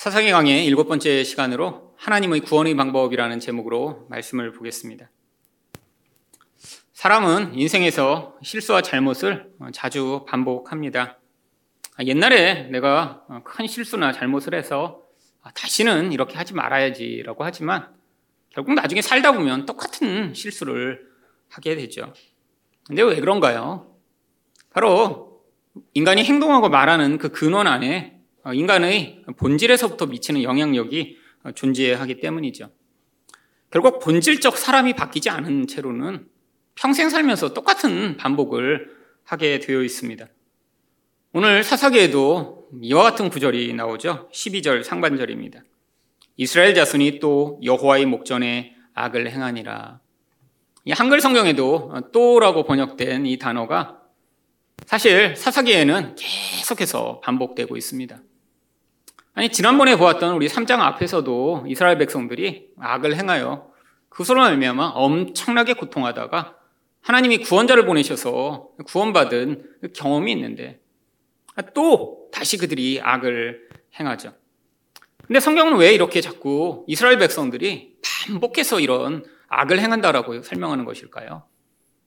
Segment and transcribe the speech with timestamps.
[0.00, 5.10] 사사기 강의 일곱 번째 시간으로 하나님의 구원의 방법이라는 제목으로 말씀을 보겠습니다.
[6.94, 11.18] 사람은 인생에서 실수와 잘못을 자주 반복합니다.
[12.06, 15.02] 옛날에 내가 큰 실수나 잘못을 해서
[15.54, 17.94] 다시는 이렇게 하지 말아야지라고 하지만
[18.48, 21.10] 결국 나중에 살다 보면 똑같은 실수를
[21.50, 22.14] 하게 되죠.
[22.86, 23.94] 근데 왜 그런가요?
[24.70, 25.42] 바로
[25.92, 28.19] 인간이 행동하고 말하는 그 근원 안에
[28.52, 31.18] 인간의 본질에서부터 미치는 영향력이
[31.54, 32.70] 존재하기 때문이죠.
[33.70, 36.28] 결국 본질적 사람이 바뀌지 않은 채로는
[36.74, 38.90] 평생 살면서 똑같은 반복을
[39.24, 40.26] 하게 되어 있습니다.
[41.32, 44.28] 오늘 사사기에도 이와 같은 구절이 나오죠.
[44.32, 45.62] 12절 상반절입니다.
[46.36, 50.00] 이스라엘 자손이 또 여호와의 목전에 악을 행하니라.
[50.86, 54.00] 이 한글 성경에도 또라고 번역된 이 단어가
[54.86, 58.20] 사실 사사기에는 계속해서 반복되고 있습니다.
[59.34, 63.70] 아니 지난번에 보았던 우리 3장 앞에서도 이스라엘 백성들이 악을 행하여
[64.08, 66.56] 그것으로 말미암아 엄청나게 고통하다가
[67.00, 70.80] 하나님이 구원자를 보내셔서 구원받은 그 경험이 있는데
[71.74, 74.34] 또 다시 그들이 악을 행하죠.
[75.26, 81.44] 근데 성경은 왜 이렇게 자꾸 이스라엘 백성들이 반복해서 이런 악을 행한다라고 설명하는 것일까요?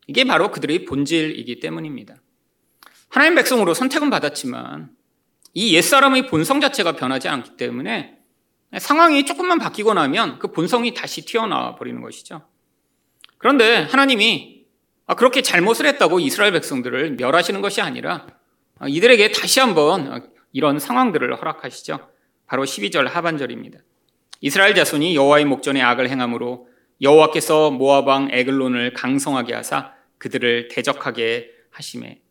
[0.07, 2.15] 이게 바로 그들의 본질이기 때문입니다.
[3.09, 4.91] 하나님 백성으로 선택은 받았지만
[5.53, 8.17] 이 옛사람의 본성 자체가 변하지 않기 때문에
[8.79, 12.41] 상황이 조금만 바뀌고 나면 그 본성이 다시 튀어나와 버리는 것이죠.
[13.37, 14.65] 그런데 하나님이
[15.17, 18.25] 그렇게 잘못을 했다고 이스라엘 백성들을 멸하시는 것이 아니라
[18.87, 22.09] 이들에게 다시 한번 이런 상황들을 허락하시죠.
[22.47, 23.79] 바로 12절 하반절입니다.
[24.41, 26.67] 이스라엘 자손이 여호와의 목전에 악을 행함으로
[27.01, 32.21] 여호와께서 모압 왕 에글론을 강성하게 하사 그들을 대적하게 하심에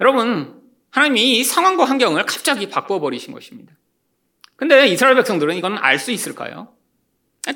[0.00, 0.61] 여러분
[0.92, 3.72] 하나님이 이 상황과 환경을 갑자기 바꿔버리신 것입니다.
[4.56, 6.74] 근데 이스라엘 백성들은 이건 알 수 있을까요?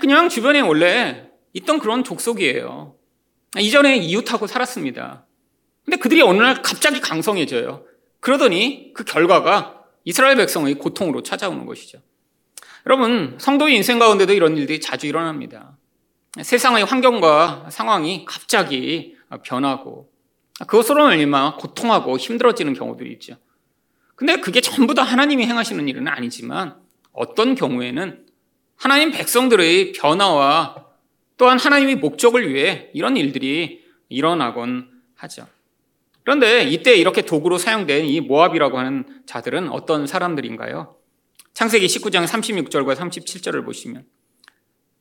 [0.00, 2.96] 그냥 주변에 원래 있던 그런 족속이에요.
[3.58, 5.26] 이전에 이웃하고 살았습니다.
[5.84, 7.84] 근데 그들이 어느 날 갑자기 강성해져요.
[8.20, 11.98] 그러더니 그 결과가 이스라엘 백성의 고통으로 찾아오는 것이죠.
[12.86, 15.76] 여러분, 성도의 인생 가운데도 이런 일들이 자주 일어납니다.
[16.42, 20.10] 세상의 환경과 상황이 갑자기 변하고
[20.60, 23.36] 그것으로 말미암아 고통하고 힘들어지는 경우들이 있죠.
[24.14, 26.76] 근데 그게 전부 다 하나님이 행하시는 일은 아니지만
[27.12, 28.26] 어떤 경우에는
[28.76, 30.86] 하나님 백성들의 변화와
[31.36, 35.46] 또한 하나님의 목적을 위해 이런 일들이 일어나곤 하죠.
[36.22, 40.96] 그런데 이때 이렇게 도구로 사용된 이 모압이라고 하는 자들은 어떤 사람들인가요?
[41.54, 44.04] 창세기 19장 36절과 37절을 보시면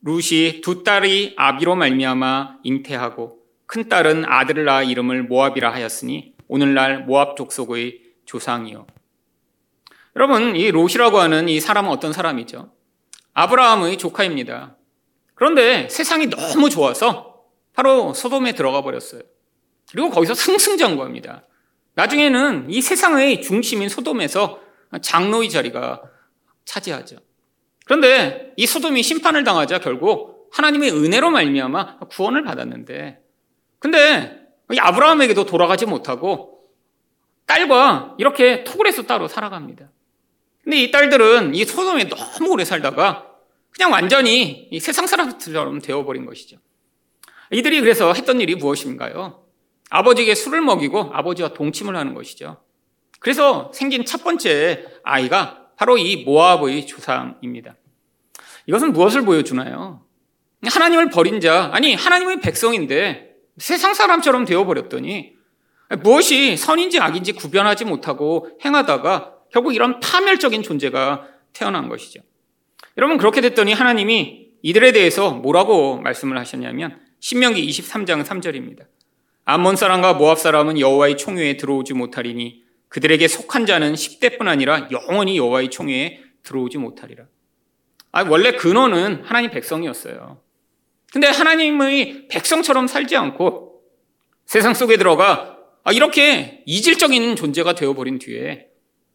[0.02, 7.36] 루시 두 딸이 아비로 말미암아 잉태하고 큰 딸은 아들을 낳아 이름을 모압이라 하였으니 오늘날 모압
[7.36, 8.86] 족속의 조상이요.
[10.14, 12.72] 여러분, 이 롯이라고 하는 이 사람은 어떤 사람이죠?
[13.34, 14.76] 아브라함의 조카입니다.
[15.34, 17.42] 그런데 세상이 너무 좋아서
[17.74, 19.20] 바로 소돔에 들어가 버렸어요.
[19.90, 21.46] 그리고 거기서 승승장구합니다.
[21.94, 24.60] 나중에는 이 세상의 중심인 소돔에서
[25.02, 26.02] 장로의 자리가
[26.64, 27.16] 차지하죠.
[27.84, 33.25] 그런데 이 소돔이 심판을 당하자 결국 하나님의 은혜로 말미암아 구원을 받았는데
[33.86, 36.64] 근데 아브라함에게도 돌아가지 못하고
[37.46, 39.88] 딸과 이렇게 토굴에서 따로 살아갑니다.
[40.64, 43.30] 근데 이 딸들은 이 소돔에 너무 오래 살다가
[43.70, 46.56] 그냥 완전히 세상 사람들처럼 되어버린 것이죠.
[47.52, 49.44] 이들이 그래서 했던 일이 무엇인가요?
[49.90, 52.56] 아버지에게 술을 먹이고 아버지와 동침을 하는 것이죠.
[53.20, 57.76] 그래서 생긴 첫 번째 아이가 바로 이 모압의 조상입니다.
[58.66, 60.04] 이것은 무엇을 보여주나요?
[60.64, 65.34] 하나님을 버린 자, 아니, 하나님의 백성인데 세상 사람처럼 되어버렸더니
[66.02, 72.20] 무엇이 선인지 악인지 구별하지 못하고 행하다가 결국 이런 파멸적인 존재가 태어난 것이죠.
[72.98, 78.86] 여러분 그렇게 됐더니 하나님이 이들에 대해서 뭐라고 말씀을 하셨냐면 신명기 23장 3절입니다.
[79.44, 85.70] 암몬 사람과 모압 사람은 여호와의 총회에 들어오지 못하리니 그들에게 속한 자는 10대뿐 아니라 영원히 여호와의
[85.70, 87.26] 총회에 들어오지 못하리라.
[88.12, 90.40] 아, 원래 근원은 하나님 백성이었어요.
[91.12, 93.82] 근데 하나님의 백성처럼 살지 않고
[94.44, 98.66] 세상 속에 들어가 아, 이렇게 이질적인 존재가 되어버린 뒤에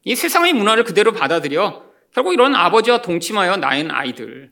[0.03, 4.51] 이 세상의 문화를 그대로 받아들여 결국 이런 아버지와 동침하여 낳은 아이들.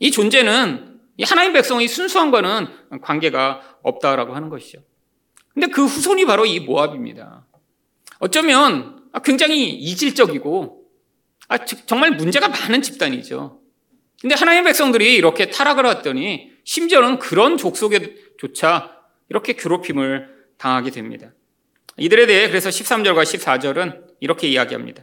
[0.00, 4.78] 이 존재는 이 하나님 백성의 순수함과는 관계가 없다라고 하는 것이죠.
[5.52, 7.46] 근데 그 후손이 바로 이 모압입니다.
[8.20, 10.84] 어쩌면 굉장히 이질적이고
[11.48, 13.60] 아, 정말 문제가 많은 집단이죠.
[14.20, 19.00] 근데 하나님 백성들이 이렇게 타락을 했더니 심지어는 그런 족속에조차
[19.30, 20.28] 이렇게 괴롭힘을
[20.58, 21.32] 당하게 됩니다.
[21.96, 25.02] 이들에 대해 그래서 13절과 14절은 이렇게 이야기합니다.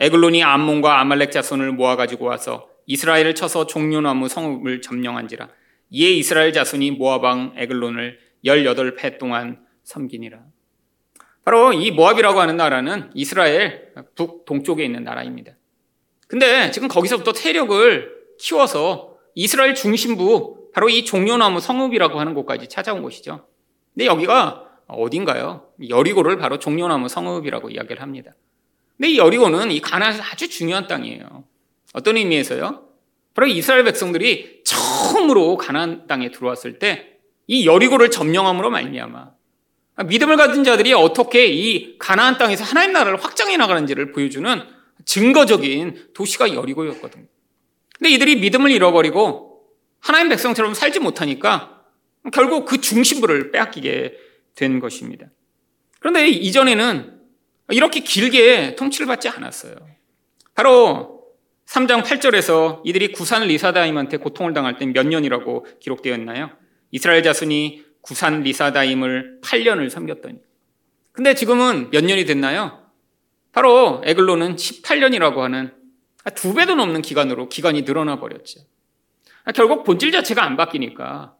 [0.00, 5.50] 에글론이 암몬과 아말렉 자손을 모아 가지고 와서 이스라엘을 쳐서 종려나무 성읍을 점령한지라
[5.90, 10.40] 이에 이스라엘 자손이 모아방 에글론을 18해 동안 섬기니라.
[11.44, 15.52] 바로 이 모압이라고 하는 나라는 이스라엘 북동쪽에 있는 나라입니다.
[16.26, 23.46] 근데 지금 거기서부터 세력을 키워서 이스라엘 중심부 바로 이 종려나무 성읍이라고 하는 곳까지 찾아온 곳이죠.
[23.94, 25.68] 근데 여기가 어딘가요?
[25.88, 28.34] 여리고를 바로 종려나무 성읍이라고 이야기를 합니다.
[28.96, 31.44] 근데 이 여리고는 이 가나안에서 아주 중요한 땅이에요.
[31.94, 32.82] 어떤 의미에서요?
[33.34, 37.14] 바로 이스라엘 백성들이 처음으로 가나안 땅에 들어왔을 때
[37.46, 39.32] 이 여리고를 점령함으로 말미암아
[40.06, 44.62] 믿음을 가진 자들이 어떻게 이 가나안 땅에서 하나님 나라를 확장해 나가는지를 보여주는
[45.04, 47.26] 증거적인 도시가 여리고였거든요.
[47.98, 49.53] 근데 이들이 믿음을 잃어버리고
[50.04, 51.82] 하나님 백성처럼 살지 못하니까
[52.30, 54.14] 결국 그 중심부를 빼앗기게
[54.54, 55.26] 된 것입니다.
[55.98, 57.20] 그런데 이전에는
[57.70, 59.74] 이렇게 길게 통치를 받지 않았어요.
[60.54, 61.22] 바로
[61.66, 66.50] 3장 8절에서 이들이 구산 리사다임한테 고통을 당할 때 몇 년이라고 기록되어 있나요?
[66.90, 70.38] 이스라엘 자손이 구산 리사다임을 8년을 섬겼더니.
[71.12, 72.82] 근데 지금은 몇 년이 됐나요?
[73.52, 75.72] 바로 에글로는 18년이라고 하는
[76.34, 78.60] 두 배도 넘는 기간으로 기간이 늘어나 버렸죠.
[79.52, 81.34] 결국 본질 자체가 안 바뀌니까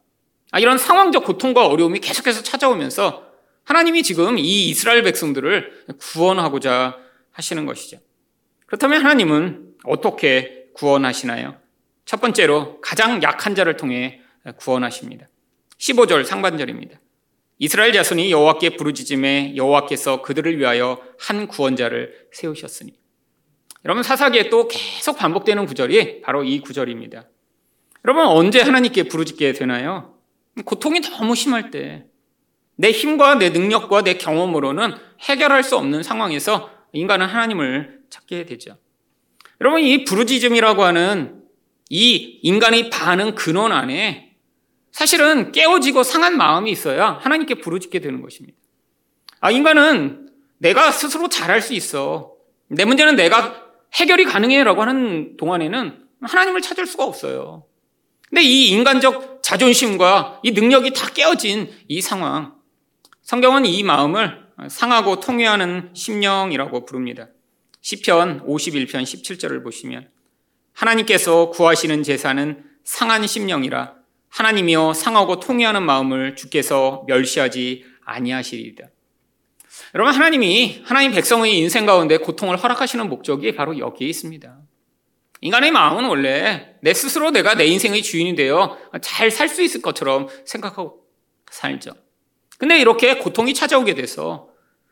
[0.59, 3.25] 이런 상황적 고통과 어려움이 계속해서 찾아오면서
[3.63, 6.97] 하나님이 지금 이 이스라엘 백성들을 구원하고자
[7.31, 7.97] 하시는 것이죠.
[8.67, 11.57] 그렇다면 하나님은 어떻게 구원하시나요?
[12.05, 14.21] 첫 번째로 가장 약한 자를 통해
[14.57, 15.27] 구원하십니다.
[15.79, 16.99] 15절 상반절입니다.
[17.57, 22.93] 이스라엘 자손이 여호와께 부르짖음에 여호와께서 그들을 위하여 한 구원자를 세우셨으니.
[23.85, 27.27] 여러분 사사기에 또 계속 반복되는 구절이 바로 이 구절입니다.
[28.05, 30.13] 여러분 언제 하나님께 부르짖게 되나요?
[30.63, 32.05] 고통이 너무 심할 때,
[32.75, 38.77] 내 힘과 내 능력과 내 경험으로는 해결할 수 없는 상황에서 인간은 하나님을 찾게 되죠.
[39.59, 41.41] 여러분, 이 부르짖음이라고 하는
[41.89, 44.35] 이 인간의 반응 근원 안에
[44.91, 48.55] 사실은 깨어지고 상한 마음이 있어야 하나님께 부르짖게 되는 것입니다.
[49.39, 50.29] 아, 인간은
[50.59, 52.33] 내가 스스로 잘할 수 있어.
[52.67, 53.65] 내 문제는 내가
[53.95, 57.65] 해결이 가능해 라고 하는 동안에는 하나님을 찾을 수가 없어요.
[58.29, 62.55] 근데 이 인간적 자존심과 이 능력이 다 깨어진 이 상황,
[63.21, 67.27] 성경은 이 마음을 상하고 통회하는 심령이라고 부릅니다.
[67.81, 70.09] 시편 51편 17절을 보시면
[70.73, 73.95] 하나님께서 구하시는 제사는 상한 심령이라
[74.29, 78.89] 하나님이여 상하고 통회하는 마음을 주께서 멸시하지 아니하시리이다.
[79.93, 84.57] 여러분 하나님이 하나님 백성의 인생 가운데 고통을 허락하시는 목적이 바로 여기에 있습니다.
[85.41, 90.27] 인간의 마음은 원래 내 스스로 내가 내 인생의 주인이 되어 잘 살 수 있을 것처럼
[90.45, 91.03] 생각하고
[91.51, 91.91] 살죠.
[92.57, 94.49] 근데 이렇게 고통이 찾아오게 돼서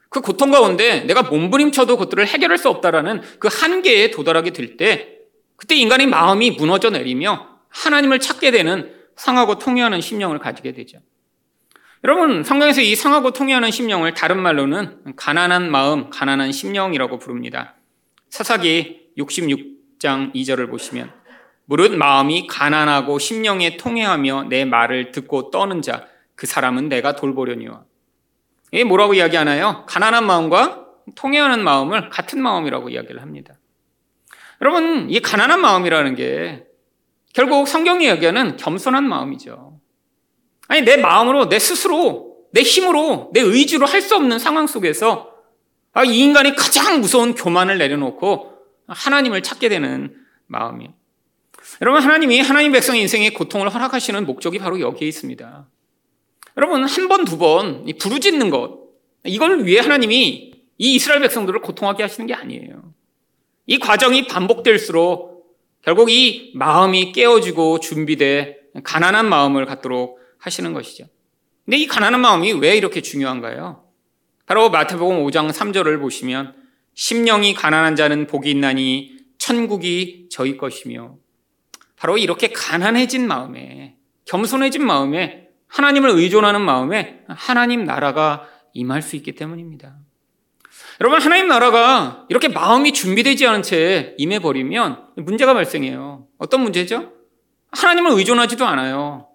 [0.10, 5.10] 그 고통 가운데 내가 몸부림쳐도 그것들을 해결할 수 없다라는 그 한계에 도달하게 될 때
[5.56, 11.00] 그때 인간의 마음이 무너져 내리며 하나님을 찾게 되는 상하고 통해하는 심령을 가지게 되죠.
[12.04, 17.76] 여러분, 성경에서 이 상하고 통해하는 심령을 다른 말로는 가난한 마음, 가난한 심령이라고 부릅니다.
[18.30, 19.73] 사사기 66
[20.04, 21.14] 장 2절을 보시면
[21.64, 27.86] 무릇 마음이 가난하고 심령에 통해하며 내 말을 듣고 떠는 자, 그 사람은 내가 돌보려니와.
[28.74, 29.86] 이게 뭐라고 이야기하나요?
[29.88, 33.54] 가난한 마음과 통해하는 마음을 같은 마음이라고 이야기를 합니다.
[34.62, 36.66] 여러분, 이 가난한 마음이라는 게
[37.34, 39.80] 결국 성경이 이야기하는 겸손한 마음이죠.
[40.68, 45.32] 아니, 내 마음으로, 내 스스로, 내 힘으로, 내 의지로 할 수 없는 상황 속에서
[45.94, 48.53] 아, 이 인간이 가장 무서운 교만을 내려놓고
[48.88, 50.16] 하나님을 찾게 되는
[50.48, 50.90] 마음이.
[51.82, 55.68] 여러분, 하나님이 하나님 백성 인생에 고통을 허락하시는 목적이 바로 여기에 있습니다.
[56.58, 58.80] 여러분, 한 번, 두 번, 부르짖는 것,
[59.26, 62.94] 이걸 위해 하나님이 이 이스라엘 백성들을 고통하게 하시는 게 아니에요.
[63.66, 65.34] 이 과정이 반복될수록
[65.82, 71.06] 결국 이 마음이 깨어지고 준비돼 가난한 마음을 갖도록 하시는 것이죠.
[71.66, 73.84] 근데 이 가난한 마음이 왜 이렇게 중요한가요?
[74.46, 76.56] 바로 마태복음 5장 3절을 보시면
[76.96, 81.18] 심령이 가난한 자는 복이 있나니 천국이 저희 것이며
[81.96, 83.96] 바로 이렇게 가난해진 마음에
[84.26, 89.96] 겸손해진 마음에 하나님을 의존하는 마음에 하나님 나라가 임할 수 있기 때문입니다.
[91.02, 96.28] 여러분, 하나님 나라가 이렇게 마음이 준비되지 않은 채 임해버리면 문제가 발생해요.
[96.38, 97.12] 어떤 문제죠?
[97.72, 99.28] 하나님을 의존하지도 않아요.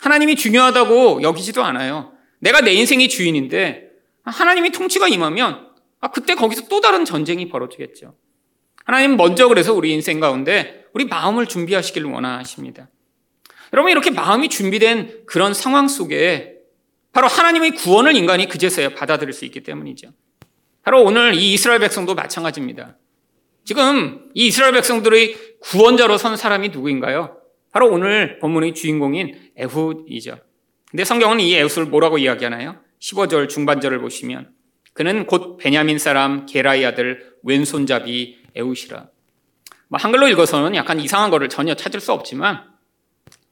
[0.00, 2.12] 하나님이 중요하다고 여기지도 않아요.
[2.40, 3.90] 내가 내 인생의 주인인데
[4.24, 5.65] 하나님이 통치가 임하면
[6.00, 8.14] 아, 그때 거기서 또 다른 전쟁이 벌어지겠죠.
[8.84, 12.88] 하나님 먼저 그래서 우리 인생 가운데 우리 마음을 준비하시기를 원하십니다.
[13.72, 16.54] 여러분 이렇게 마음이 준비된 그런 상황 속에
[17.12, 20.12] 바로 하나님의 구원을 인간이 그제서야 받아들일 수 있기 때문이죠.
[20.82, 22.96] 바로 오늘 이 이스라엘 백성도 마찬가지입니다.
[23.64, 27.38] 지금 이 이스라엘 백성들의 구원자로 선 사람이 누구인가요?
[27.72, 30.38] 바로 오늘 본문의 주인공인 에훗이죠.
[30.90, 32.76] 근데 성경은 이 에훗을 뭐라고 이야기하나요?
[33.00, 34.55] 15절 중반절을 보시면
[34.96, 39.08] 그는 곧 베냐민 사람 게라의 아들 왼손잡이 에훗이라.
[39.88, 42.64] 뭐 한글로 읽어서는 약간 이상한 거를 전혀 찾을 수 없지만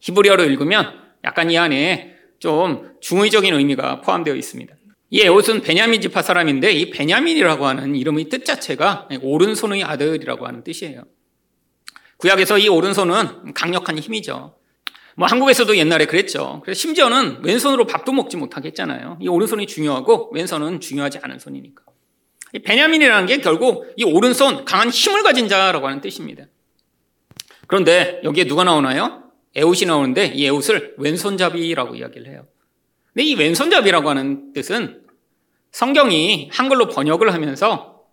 [0.01, 4.75] 히브리어로 읽으면 약간 이 안에 좀 중의적인 의미가 포함되어 있습니다.
[5.11, 11.05] 이 에옷은 베냐민 지파 사람인데 이 베냐민이라고 하는 이름의 뜻 자체가 오른손의 아들이라고 하는 뜻이에요.
[12.17, 14.57] 구약에서 이 오른손은 강력한 힘이죠.
[15.17, 16.61] 뭐 한국에서도 옛날에 그랬죠.
[16.65, 19.19] 그래서 심지어는 왼손으로 밥도 먹지 못하게 했잖아요.
[19.21, 21.85] 이 오른손이 중요하고 왼손은 중요하지 않은 손이니까.
[22.55, 26.45] 이 베냐민이라는 게 결국 이 오른손 강한 힘을 가진 자라고 하는 뜻입니다.
[27.67, 29.25] 그런데 여기에 누가 나오나요?
[29.57, 32.47] 에옷이 나오는데 이 에옷을 왼손잡이라고 이야기를 해요.
[33.13, 35.03] 근데 이 왼손잡이라고 하는 뜻은
[35.71, 38.05] 성경이 한글로 번역을 하면서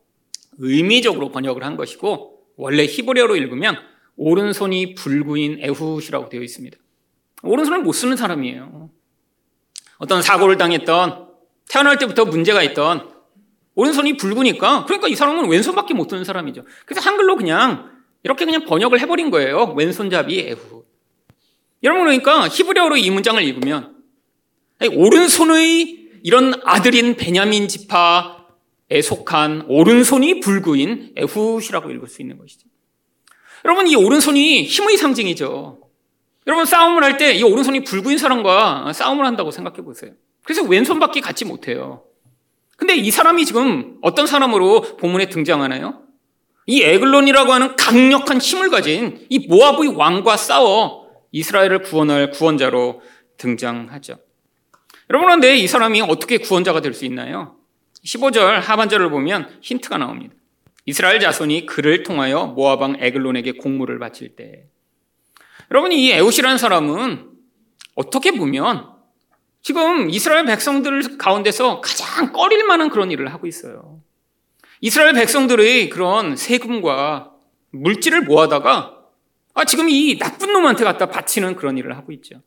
[0.58, 3.75] 의미적으로 번역을 한 것이고 원래 히브리어로 읽으면
[4.17, 6.77] 오른손이 불구인 에훗이라고 되어 있습니다.
[7.43, 8.89] 오른손을 못 쓰는 사람이에요.
[9.98, 11.27] 어떤 사고를 당했던
[11.69, 13.12] 태어날 때부터 문제가 있던
[13.75, 16.65] 오른손이 붉으니까 그러니까 이 사람은 왼손밖에 못 쓰는 사람이죠.
[16.86, 17.91] 그래서 한글로 그냥
[18.24, 19.74] 이렇게 그냥 번역을 해버린 거예요.
[19.77, 20.83] 왼손잡이 에훗.
[21.83, 23.95] 여러분 그러니까 히브리어로 이 문장을 읽으면
[24.91, 32.67] 오른손의 이런 아들인 베냐민 지파에 속한 오른손이 불구인 에훗이라고 읽을 수 있는 것이죠.
[33.65, 35.79] 여러분 이 오른손이 힘의 상징이죠.
[36.48, 40.12] 여러분 싸움을 할 때 이 오른손이 불구인 사람과 싸움을 한다고 생각해 보세요.
[40.43, 42.03] 그래서 왼손밖에 갖지 못해요.
[42.77, 46.01] 근데 이 사람이 지금 어떤 사람으로 본문에 등장하나요?
[46.65, 53.01] 이 에글론이라고 하는 강력한 힘을 가진 이 모압의 왕과 싸워 이스라엘을 구원할 구원자로
[53.38, 54.17] 등장하죠.
[55.10, 57.57] 여러분, 그런데 이 사람이 어떻게 구원자가 될 수 있나요?
[58.03, 60.33] 15절 하반절을 보면 힌트가 나옵니다.
[60.86, 64.65] 이스라엘 자손이 그를 통하여 모아방 에글론에게 공물을 바칠 때.
[65.72, 67.30] 여러분, 이 에웃이라는 사람은
[67.96, 68.90] 어떻게 보면
[69.62, 74.01] 지금 이스라엘 백성들 가운데서 가장 꺼릴 만한 그런 일을 하고 있어요.
[74.82, 77.32] 이스라엘 백성들의 그런 세금과
[77.72, 78.98] 물질을 모아다가
[79.54, 82.42] 아, 지금 이 나쁜 놈한테 갖다 바치는 그런 일을 하고 있죠.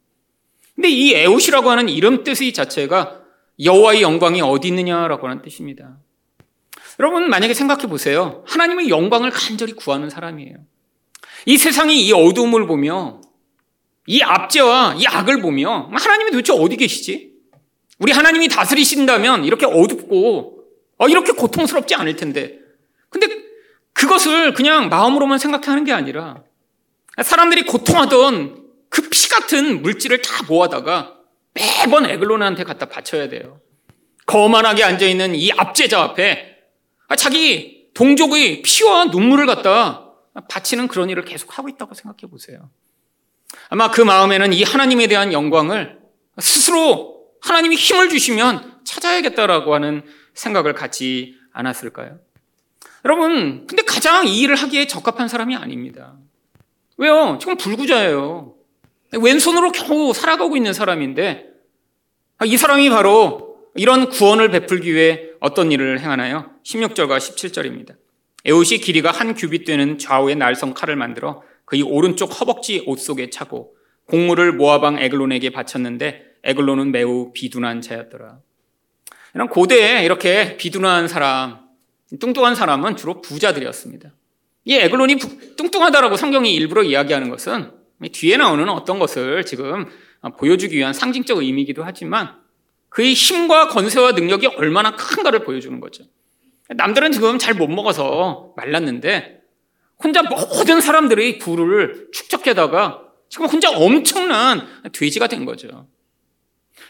[0.75, 3.21] 근데 이 에웃이라고 하는 이름 뜻의 자체가
[3.63, 5.99] 여호와의 영광이 어디 있느냐라고 하는 뜻입니다.
[6.99, 8.43] 여러분 만약에 생각해 보세요.
[8.47, 10.57] 하나님의 영광을 간절히 구하는 사람이에요.
[11.47, 13.21] 이 세상이 이 어두움을 보며
[14.07, 17.33] 이 압제와 이 악을 보며 하나님이 도대체 어디 계시지?
[17.99, 20.59] 우리 하나님이 다스리신다면 이렇게 어둡고
[20.99, 22.59] 어, 이렇게 고통스럽지 않을 텐데.
[23.09, 23.29] 근데
[23.93, 26.43] 그것을 그냥 마음으로만 생각하는 게 아니라
[27.23, 31.17] 사람들이 고통하던 그 피 같은 물질을 다 모아다가
[31.53, 33.61] 매번 에글론한테 갖다 바쳐야 돼요.
[34.27, 36.57] 거만하게 앉아있는 이 압제자 앞에
[37.09, 40.04] 아, 자기 동족의 피와 눈물을 갖다
[40.49, 42.71] 바치는 그런 일을 계속 하고 있다고 생각해 보세요.
[43.69, 45.99] 아마 그 마음에는 이 하나님에 대한 영광을
[46.39, 50.03] 스스로 하나님이 힘을 주시면 찾아야겠다라고 하는
[50.35, 52.19] 생각을 갖지 않았을까요?
[53.05, 56.17] 여러분, 근데 가장 이 일을 하기에 적합한 사람이 아닙니다.
[56.97, 57.39] 왜요?
[57.41, 58.55] 지금 불구자예요.
[59.13, 61.47] 왼손으로 겨우 살아가고 있는 사람인데
[62.39, 66.51] 아, 이 사람이 바로 이런 구원을 베풀기 위해 어떤 일을 행하나요?
[66.65, 67.97] 16절과 17절입니다.
[68.45, 73.75] 에옷이 길이가 한 규빗 되는 좌우의 날성 칼을 만들어 그의 오른쪽 허벅지 옷 속에 차고
[74.07, 78.39] 곡물을 모아방 에글론에게 바쳤는데 에글론은 매우 비둔한 자였더라.
[79.35, 81.61] 이런 고대에 이렇게 비둔한 사람,
[82.21, 84.13] 뚱뚱한 사람은 주로 부자들이었습니다.
[84.67, 85.17] 이 에글론이
[85.57, 87.73] 뚱뚱하다라고 성경이 일부러 이야기하는 것은
[88.13, 89.87] 뒤에 나오는 어떤 것을 지금
[90.39, 92.37] 보여주기 위한 상징적 의미이기도 하지만
[92.91, 96.05] 그의 힘과 건세와 능력이 얼마나 큰가를 보여주는 거죠.
[96.77, 99.41] 남들은 지금 잘 못 먹어서 말랐는데
[100.03, 105.87] 혼자 모든 사람들의 부를 축적해다가 지금 혼자 엄청난 돼지가 된 거죠.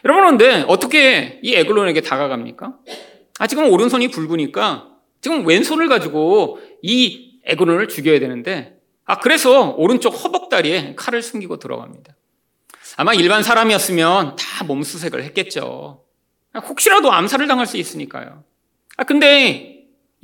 [0.04, 2.74] 여러분, 그런데 어떻게 이 에글론에게 다가갑니까?
[3.38, 4.88] 아, 지금 오른손이 붉으니까
[5.20, 8.76] 지금 왼손을 가지고 이 에그론을 죽여야 되는데
[9.06, 12.14] 아 그래서 오른쪽 허벅다리에 칼을 숨기고 들어갑니다.
[12.96, 16.04] 아마 일반 사람이었으면 다 몸수색을 했겠죠.
[16.68, 18.44] 혹시라도 암살을 당할 수 있으니까요.
[18.96, 19.73] 아 근데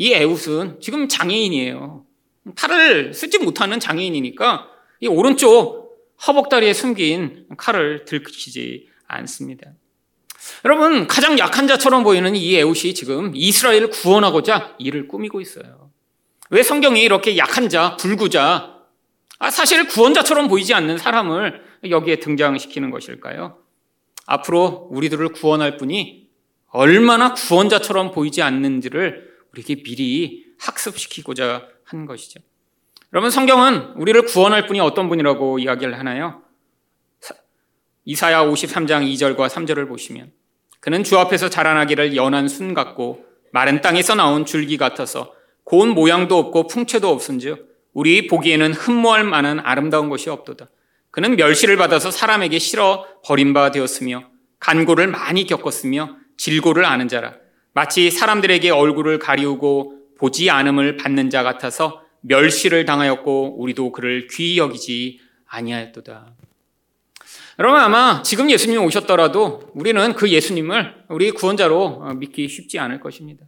[0.00, 2.06] 이 에웃은 지금 장애인이에요.
[2.56, 4.66] 칼을 쓰지 못하는 장애인이니까
[5.00, 9.72] 이 오른쪽 허벅다리에 숨긴 칼을 들키지 않습니다.
[10.64, 15.90] 여러분 가장 약한 자처럼 보이는 이 에웃이 지금 이스라엘을 구원하고자 일을 꾸미고 있어요.
[16.48, 18.78] 왜 성경이 이렇게 약한 자, 불구자,
[19.38, 23.58] 아, 사실 구원자처럼 보이지 않는 사람을 여기에 등장시키는 것일까요?
[24.24, 26.26] 앞으로 우리들을 구원할 분이
[26.68, 32.40] 얼마나 구원자처럼 보이지 않는지를 우리에게 미리 학습시키고자 한 것이죠.
[33.12, 36.42] 여러분 성경은 우리를 구원할 분이 어떤 분이라고 이야기를 하나요?
[38.04, 40.32] 이사야 53장 2절과 3절을 보시면
[40.80, 46.66] 그는 주 앞에서 자라나기를 연한 순 같고 마른 땅에서 나온 줄기 같아서 고운 모양도 없고
[46.68, 50.70] 풍채도 없은즉 우리 보기에는 흠모할 만한 아름다운 것이 없도다.
[51.10, 54.30] 그는 멸시를 받아서 사람에게 실어 버림바 되었으며
[54.60, 57.34] 간고를 많이 겪었으며 질고를 아는 자라.
[57.72, 65.20] 마치 사람들에게 얼굴을 가리우고 보지 않음을 받는 자 같아서 멸시를 당하였고 우리도 그를 귀히 여기지
[65.46, 66.34] 아니하였도다.
[67.58, 73.44] 여러분 아마 지금 예수님이 오셨더라도 우리는 그 예수님을 우리 구원자로 믿기 쉽지 않을 것입니다.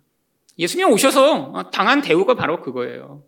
[0.58, 3.22] 예수님 오셔서 당한 대우가 바로 그거예요.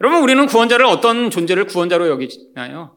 [0.00, 2.96] 여러분 우리는 구원자를 어떤 존재를 구원자로 여기나요?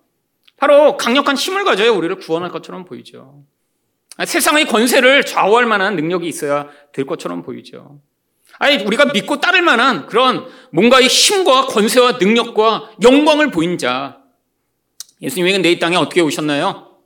[0.58, 3.44] 바로 강력한 힘을 가져야 우리를 구원할 것처럼 보이죠.
[4.26, 8.02] 세상의 권세를 좌우할 만한 능력이 있어야 될 것처럼 보이죠.
[8.60, 14.20] 아니, 우리가 믿고 따를 만한 그런 뭔가의 힘과 권세와 능력과 영광을 보인 자.
[15.22, 16.98] 예수님이 내이 땅에 어떻게 오셨나요?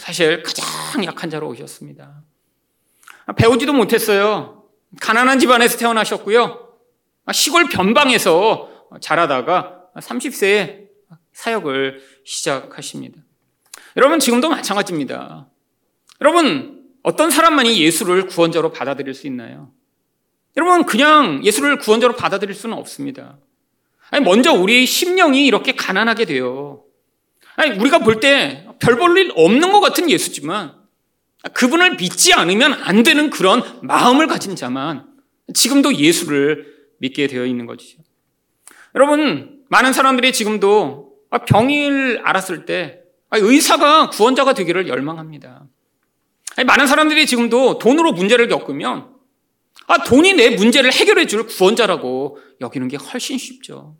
[0.00, 2.22] 사실 가장 약한 자로 오셨습니다.
[3.36, 4.64] 배우지도 못했어요.
[5.00, 6.68] 가난한 집안에서 태어나셨고요.
[7.32, 10.88] 시골 변방에서 자라다가 30세에
[11.32, 13.20] 사역을 시작하십니다.
[13.96, 15.47] 여러분, 지금도 마찬가지입니다.
[16.20, 19.70] 여러분, 어떤 사람만이 예수를 구원자로 받아들일 수 있나요?
[20.56, 23.38] 여러분, 그냥 예수를 구원자로 받아들일 수는 없습니다.
[24.10, 26.84] 아니, 먼저 우리 심령이 이렇게 가난하게 돼요.
[27.56, 30.72] 아니, 우리가 볼 때 별 볼 일 없는 것 같은 예수지만
[31.52, 35.06] 그분을 믿지 않으면 안 되는 그런 마음을 가진 자만
[35.54, 36.66] 지금도 예수를
[36.98, 38.02] 믿게 되어 있는 것이죠.
[38.94, 41.12] 여러분, 많은 사람들이 지금도
[41.46, 43.00] 병일 알았을 때
[43.32, 45.64] 의사가 구원자가 되기를 열망합니다.
[46.64, 49.18] 많은 사람들이 지금도 돈으로 문제를 겪으면
[49.86, 53.96] 아, 돈이 내 문제를 해결해 줄 구원자라고 여기는 게 훨씬 쉽죠.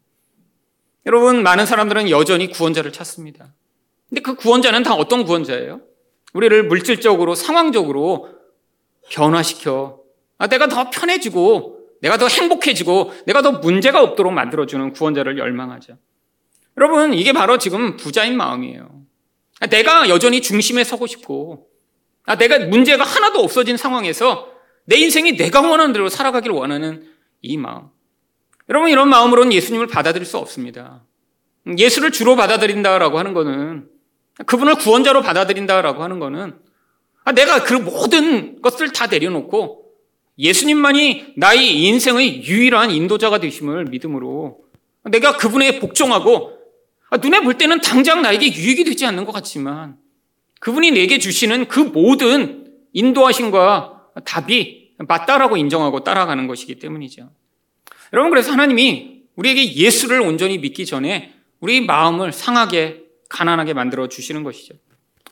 [1.07, 3.55] 여러분, 많은 사람들은 여전히 구원자를 찾습니다.
[4.09, 5.81] 근데 그 구원자는 다 어떤 구원자예요?
[6.35, 8.35] 우리를 물질적으로, 상황적으로
[9.11, 10.00] 변화시켜.
[10.37, 15.97] 아, 내가 더 편해지고, 내가 더 행복해지고, 내가 더 문제가 없도록 만들어주는 구원자를 열망하죠.
[16.76, 19.02] 여러분, 이게 바로 지금 부자인 마음이에요.
[19.61, 21.68] 아, 내가 여전히 중심에 서고 싶고,
[22.28, 24.52] 아, 내가 문제가 하나도 없어진 상황에서
[24.84, 27.08] 내 인생이 내가 원하는 대로 살아가길 원하는
[27.41, 27.88] 이 마음.
[28.69, 31.04] 여러분, 이런 마음으로는 예수님을 받아들일 수 없습니다.
[31.78, 33.88] 예수를 주로 받아들인다라고 하는 거는,
[34.45, 36.58] 그분을 구원자로 받아들인다라고 하는 거는,
[37.25, 39.86] 아, 내가 그 모든 것을 다 내려놓고
[40.38, 44.60] 예수님만이 나의 인생의 유일한 인도자가 되심을 믿음으로
[45.04, 46.58] 내가 그분에 복종하고
[47.10, 49.97] 아, 눈에 볼 때는 당장 나에게 유익이 되지 않는 것 같지만
[50.60, 57.30] 그분이 내게 주시는 그 모든 인도하심과 답이 맞다라고 인정하고 따라가는 것이기 때문이죠.
[58.12, 64.75] 여러분, 그래서 하나님이 우리에게 예수를 온전히 믿기 전에 우리 마음을 상하게, 가난하게 만들어 주시는 것이죠.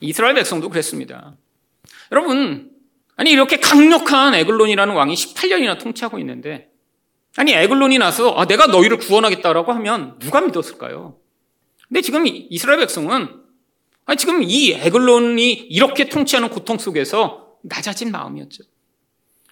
[0.01, 1.37] 이스라엘 백성도 그랬습니다.
[2.13, 2.71] 여러분,
[3.17, 6.69] 아니, 이렇게 강력한 에글론이라는 왕이 18년이나 통치하고 있는데,
[7.37, 11.17] 아니, 에글론이 나서, 아, 내가 너희를 구원하겠다라고 하면 누가 믿었을까요?
[11.89, 13.46] 근데 지금 이스라엘 백성은,
[14.07, 18.63] 아니, 지금 이 에글론이 이렇게 통치하는 고통 속에서 낮아진 마음이었죠.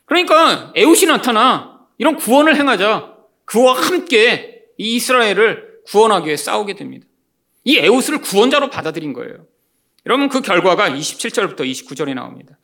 [0.06, 3.14] 그러니까 에훗이 나타나 이런 구원을 행하자
[3.44, 7.06] 그와 함께 이 이스라엘을 구원하기 위해 싸우게 됩니다.
[7.64, 9.46] 이 에훗을 구원자로 받아들인 거예요.
[10.06, 12.58] 여러분 그 결과가 27절부터 29절에 나옵니다.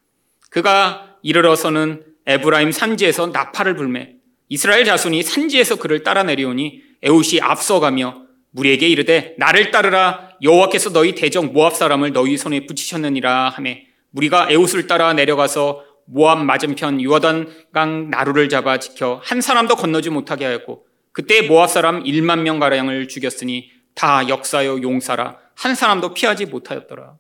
[0.50, 4.16] 그가 이르러서는 에브라임 산지에서 나팔을 불매
[4.48, 11.52] 이스라엘 자손이 산지에서 그를 따라 내려오니 에훗이 앞서가며 무리에게 이르되 나를 따르라 여호와께서 너희 대적
[11.52, 18.78] 모압 사람을 너희 손에 붙이셨느니라 하매 무리가 에훗을 따라 내려가서 모압 맞은편 요단강 나루를 잡아
[18.78, 24.82] 지켜 한 사람도 건너지 못하게 하였고 그때 모압 사람 1만 명 가량을 죽였으니 다 역사여
[24.82, 27.16] 용사라 한 사람도 피하지 못하였더라.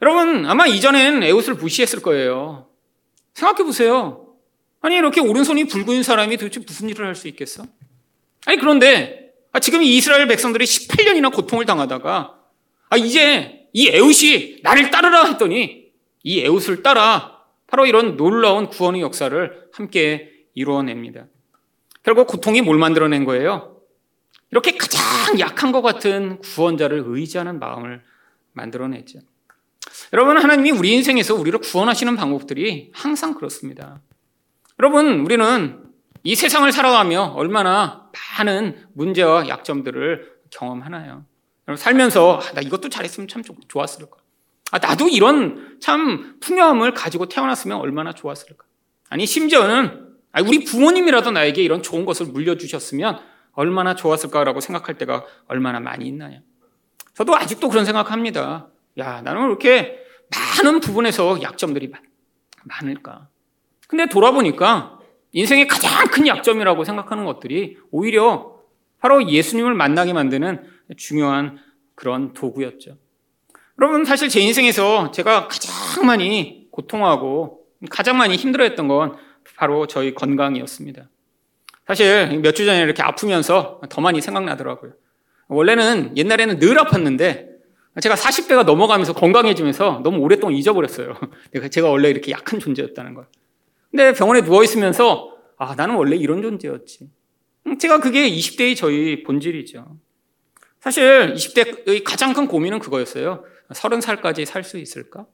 [0.00, 2.68] 여러분 아마 이전엔 에웃을 무시했을 거예요.
[3.34, 4.26] 생각해 보세요.
[4.80, 7.64] 아니 이렇게 오른손이 붉은 사람이 도대체 무슨 일을 할 수 있겠어?
[8.46, 9.21] 아니 그런데
[9.52, 12.34] 아, 지금 이스라엘 백성들이 18년이나 고통을 당하다가
[12.88, 19.68] 아, 이제 이 에웃이 나를 따르라 했더니 이 에웃을 따라 바로 이런 놀라운 구원의 역사를
[19.72, 21.26] 함께 이루어냅니다.
[22.02, 23.80] 결국 고통이 뭘 만들어낸 거예요?
[24.50, 28.02] 이렇게 가장 약한 것 같은 구원자를 의지하는 마음을
[28.52, 29.20] 만들어냈죠.
[30.12, 34.02] 여러분, 하나님이 우리 인생에서 우리를 구원하시는 방법들이 항상 그렇습니다.
[34.78, 35.82] 여러분, 우리는
[36.24, 41.24] 이 세상을 살아가며 얼마나 많은 문제와 약점들을 경험하나요?
[41.76, 44.16] 살면서 아, 나 이것도 잘했으면 참 좋았을 까
[44.72, 48.64] 아, 나도 이런 참 풍요함을 가지고 태어났으면 얼마나 좋았을까.
[49.10, 53.20] 아니, 심지어는 우리 부모님이라도 나에게 이런 좋은 것을 물려주셨으면
[53.52, 56.40] 얼마나 좋았을까라고 생각할 때가 얼마나 많이 있나요?
[57.12, 58.68] 저도 아직도 그런 생각합니다.
[58.96, 59.98] 야, 나는 왜 이렇게
[60.64, 61.92] 많은 부분에서 약점들이
[62.64, 63.28] 많을까?
[63.86, 65.00] 근데 돌아보니까
[65.32, 68.58] 인생의 가장 큰 약점이라고 생각하는 것들이 오히려
[69.00, 70.62] 바로 예수님을 만나게 만드는
[70.96, 71.58] 중요한
[71.94, 72.96] 그런 도구였죠.
[73.80, 79.16] 여러분, 사실 제 인생에서 제가 가장 많이 고통하고 가장 많이 힘들어했던 건
[79.56, 81.08] 바로 저희 건강이었습니다.
[81.86, 84.92] 사실 몇 주 전에 이렇게 아프면서 더 많이 생각나더라고요.
[85.48, 87.50] 원래는 옛날에는 늘 아팠는데
[88.00, 91.14] 제가 40대가 넘어가면서 건강해지면서 너무 오랫동안 잊어버렸어요.
[91.70, 93.26] 제가 원래 이렇게 약한 존재였다는 걸.
[93.92, 97.08] 근데 병원에 누워있으면서 아, 나는 원래 이런 존재였지.
[97.66, 99.96] 음, 제가 그게 20대의 저희 본질이죠.
[100.80, 103.44] 사실 20대의 가장 큰 고민은 그거였어요.
[103.70, 105.26] 30살까지 살 수 있을까?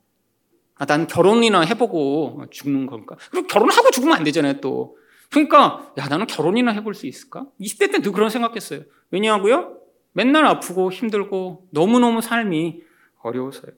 [0.75, 3.17] 아, 난 결혼이나 해보고 죽는 건가?
[3.31, 4.99] 그리고 결혼하고 죽으면 안 되잖아요, 또.
[5.31, 7.47] 그러니까, 야, 나는 결혼이나 해볼 수 있을까?
[7.61, 8.83] 20대 때늘 그런 생각했어요.
[9.11, 9.79] 왜냐하고요?
[10.13, 12.83] 맨날 아프고 힘들고 너무너무 삶이
[13.23, 13.73] 어려워서요.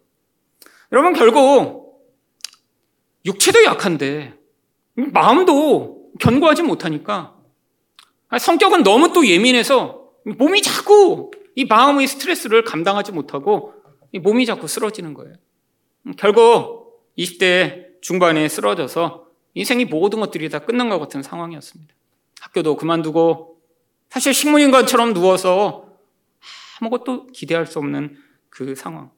[0.93, 2.03] 여러분, 결국,
[3.25, 4.35] 육체도 약한데,
[5.13, 7.37] 마음도 견고하지 못하니까,
[8.39, 13.75] 성격은 너무 또 예민해서 몸이 자꾸 이 마음의 스트레스를 감당하지 못하고
[14.23, 15.35] 몸이 자꾸 쓰러지는 거예요.
[16.17, 21.95] 결국 20대 중반에 쓰러져서 인생이 모든 것들이 다 끝난 것 같은 상황이었습니다.
[22.41, 23.61] 학교도 그만두고
[24.09, 25.87] 사실 식물인간처럼 누워서
[26.81, 28.17] 아무것도 기대할 수 없는
[28.49, 29.11] 그 상황.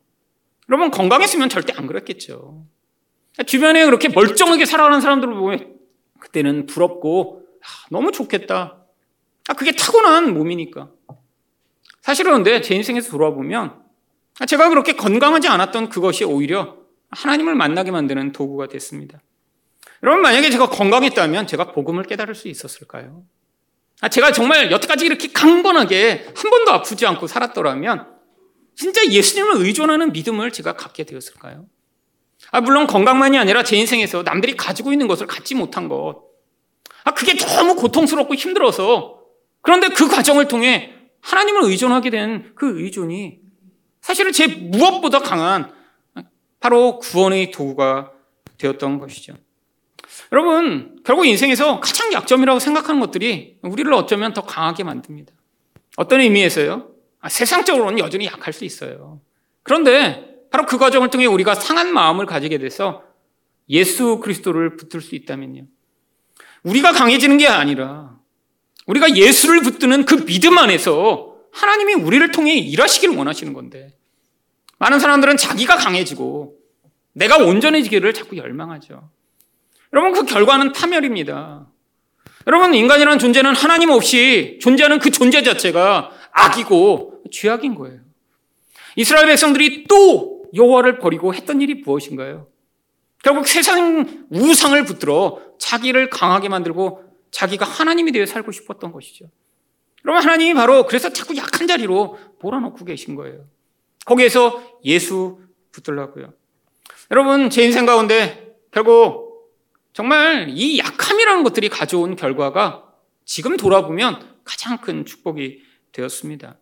[0.69, 2.65] 여러분 건강했으면 절대 안 그랬겠죠.
[3.47, 5.72] 주변에 그렇게 멀쩡하게 살아가는 사람들을 보면
[6.23, 8.79] 그때는 부럽고 아, 너무 좋겠다.
[9.49, 10.89] 아, 그게 타고난 몸이니까.
[12.01, 13.83] 사실은 근데 제 인생에서 돌아보면
[14.47, 16.77] 제가 그렇게 건강하지 않았던 그것이 오히려
[17.11, 19.21] 하나님을 만나게 만드는 도구가 됐습니다.
[20.03, 23.25] 여러분, 만약에 제가 건강했다면 제가 복음을 깨달을 수 있었을까요?
[24.01, 28.09] 아, 제가 정말 여태까지 이렇게 강건하게 한 번도 아프지 않고 살았더라면
[28.77, 31.67] 진짜 예수님을 의존하는 믿음을 제가 갖게 되었을까요?
[32.53, 36.23] 아, 물론 건강만이 아니라 제 인생에서 남들이 가지고 있는 것을 갖지 못한 것.
[37.05, 39.19] 아, 그게 너무 고통스럽고 힘들어서
[39.63, 43.41] 그런데 그 과정을 통해 하나님을 의존하게 된 그 의존이
[44.01, 45.73] 사실은 제 무엇보다 강한
[46.61, 48.13] 바로 구원의 도구가
[48.59, 49.35] 되었던 것이죠.
[50.31, 55.33] 여러분, 결국 인생에서 가장 약점이라고 생각하는 것들이 우리를 어쩌면 더 강하게 만듭니다.
[55.97, 56.89] 어떤 의미에서요?
[57.21, 59.21] 아, 세상적으로는 여전히 약할 수 있어요.
[59.63, 63.03] 그런데 바로 그 과정을 통해 우리가 상한 마음을 가지게 돼서
[63.69, 65.65] 예수 그리스도를 붙들 수 있다면요.
[66.63, 68.19] 우리가 강해지는 게 아니라
[68.87, 73.97] 우리가 예수를 붙드는 그 믿음 안에서 하나님이 우리를 통해 일하시기를 원하시는 건데
[74.79, 76.57] 많은 사람들은 자기가 강해지고
[77.15, 79.11] 내가 온전해지기를 자꾸 열망하죠.
[79.93, 81.67] 여러분 그 결과는 파멸입니다.
[82.47, 88.01] 여러분 인간이라는 존재는 하나님 없이 존재하는 그 존재 자체가 악이고 죄악인 거예요.
[88.97, 92.49] 이스라엘 백성들이 또 여호와를 버리고 했던 일이 무엇인가요?
[93.23, 99.27] 결국 세상 우상을 붙들어 자기를 강하게 만들고 자기가 하나님이 되어 살고 싶었던 것이죠.
[100.05, 103.45] 여러분 하나님이 바로 그래서 자꾸 약한 자리로 몰아넣고 계신 거예요.
[104.05, 106.33] 거기에서 예수 붙들라고요.
[107.11, 109.53] 여러분, 제 인생 가운데 결국
[109.93, 112.85] 정말 이 약함이라는 것들이 가져온 결과가
[113.25, 115.63] 지금 돌아보면 가장 큰 축복이
[115.93, 116.59] 되었습니다.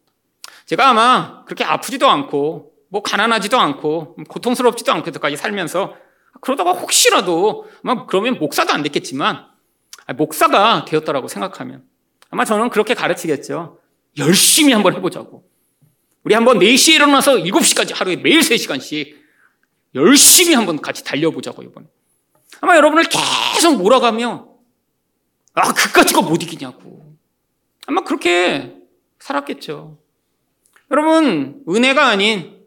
[0.67, 5.97] 제가 아마 그렇게 아프지도 않고, 뭐 가난하지도 않고, 고통스럽지도 않고까지 살면서
[6.41, 9.47] 그러다가 혹시라도 아마 그러면 목사도 안 됐겠지만
[10.17, 11.85] 목사가 되었다라고 생각하면
[12.31, 13.79] 아마 저는 그렇게 가르치겠죠.
[14.19, 15.49] 열심히 한번 해보자고.
[16.25, 19.15] 우리 한번 4시에 일어나서 7시까지 하루에 매일 3시간씩
[19.95, 21.87] 열심히 한번 같이 달려보자고, 이번에.
[22.61, 23.05] 아마 여러분을
[23.55, 24.49] 계속 몰아가며,
[25.55, 27.17] 아, 그까지가 못 이기냐고.
[27.87, 28.77] 아마 그렇게
[29.19, 29.99] 살았겠죠.
[30.91, 32.60] 여러분, 은혜가 아닌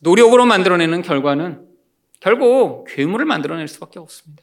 [0.00, 1.66] 노력으로 만들어내는 결과는
[2.18, 4.42] 결국 괴물을 만들어낼 수밖에 없습니다.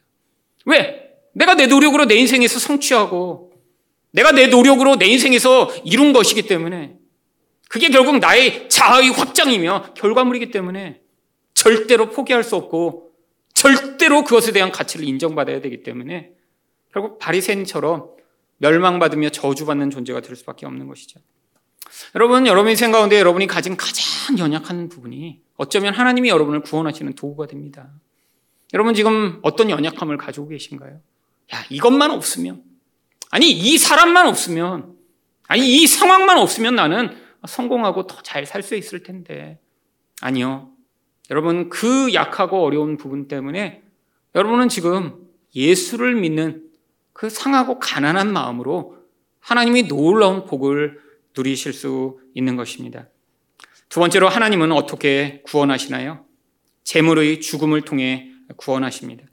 [0.65, 1.11] 왜?
[1.33, 3.51] 내가 내 노력으로 내 인생에서 성취하고,
[4.11, 6.95] 내가 내 노력으로 내 인생에서 이룬 것이기 때문에
[7.69, 11.01] 그게 결국 나의 자아의 확장이며 결과물이기 때문에
[11.53, 13.11] 절대로 포기할 수 없고
[13.53, 16.31] 절대로 그것에 대한 가치를 인정받아야 되기 때문에
[16.93, 18.09] 결국 바리새인처럼
[18.57, 21.19] 멸망받으며 저주받는 존재가 될 수밖에 없는 것이죠.
[22.15, 27.89] 여러분, 여러분 인생 가운데 여러분이 가진 가장 연약한 부분이 어쩌면 하나님이 여러분을 구원하시는 도구가 됩니다.
[28.73, 30.99] 여러분 지금 어떤 연약함을 가지고 계신가요?
[31.53, 32.63] 야, 이것만 없으면
[33.31, 34.95] 아니, 이 사람만 없으면
[35.47, 37.15] 아니, 이 상황만 없으면 나는
[37.47, 39.59] 성공하고 더 잘 살 수 있을 텐데.
[40.21, 40.71] 아니요.
[41.29, 43.83] 여러분, 그 약하고 어려운 부분 때문에
[44.35, 46.63] 여러분은 지금 예수를 믿는
[47.13, 48.97] 그 상하고 가난한 마음으로
[49.39, 50.99] 하나님이 놀라운 복을
[51.37, 53.09] 누리실 수 있는 것입니다.
[53.89, 56.25] 두 번째로 하나님은 어떻게 구원하시나요?
[56.83, 59.23] 재물의 죽음을 통해 구원하십니다.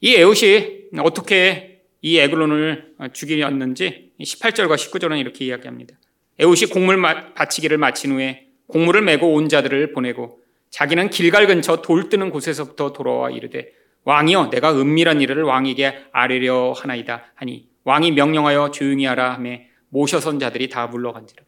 [0.00, 5.96] 이 에옷이 어떻게 이 에글론을 죽이었는지 18절과 19절은 이렇게 이야기합니다.
[6.38, 7.00] 에옷이 곡물
[7.34, 13.30] 바치기를 마친 후에 곡물을 메고 온 자들을 보내고 자기는 길갈 근처 돌 뜨는 곳에서부터 돌아와
[13.30, 13.72] 이르되
[14.04, 19.58] 왕이여 내가 은밀한 일을 왕에게 아뢰려 하나이다 하니 왕이 명령하여 조용히 하라 하며
[19.90, 21.42] 모셔선 자들이 다 물러간지라.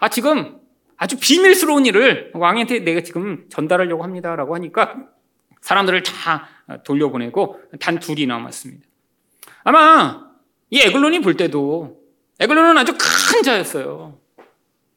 [0.00, 0.60] 아 지금
[0.96, 4.96] 아주 비밀스러운 일을 왕한테 내가 지금 전달하려고 합니다라고 하니까
[5.60, 6.48] 사람들을 다
[6.84, 8.86] 돌려보내고 단 둘이 남았습니다.
[9.64, 10.30] 아마
[10.70, 12.00] 이 에글론이 볼 때도
[12.40, 14.18] 에글론은 아주 큰 자였어요.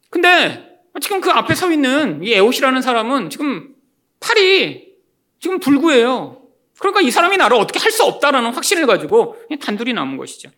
[0.10, 3.76] 근데 지금 그 앞에 서 있는 이 에옷이라는 사람은 지금
[4.20, 4.96] 팔이
[5.40, 6.42] 지금 불구해요.
[6.80, 10.50] 그러니까 이 사람이 나를 어떻게 할 수 없다라는 확신을 가지고 단둘이 남은 것이죠.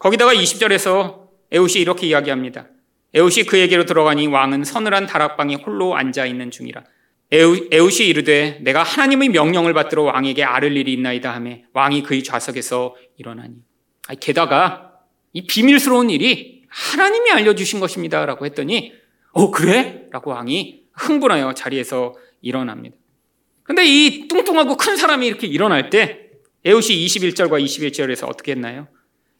[0.00, 1.23] 거기다가 20절에서
[1.54, 2.66] 에옷이 이렇게 이야기합니다.
[3.14, 6.82] 에웃이 그에게로 들어가니 왕은 서늘한 다락방에 홀로 앉아 있는 중이라.
[7.30, 13.54] 에웃이 이르되 내가 하나님의 명령을 받들어 왕에게 아를 일이 있나이다 하며 왕이 그의 좌석에서 일어나니.
[14.20, 14.98] 게다가
[15.32, 18.92] 이 비밀스러운 일이 하나님이 알려주신 것입니다라고 했더니
[19.30, 20.06] 어 그래?
[20.10, 22.96] 라고 왕이 흥분하여 자리에서 일어납니다.
[23.62, 26.30] 근데 이 뚱뚱하고 큰 사람이 이렇게 일어날 때
[26.64, 28.88] 에웃이 21절과 21절에서 어떻게 했나요?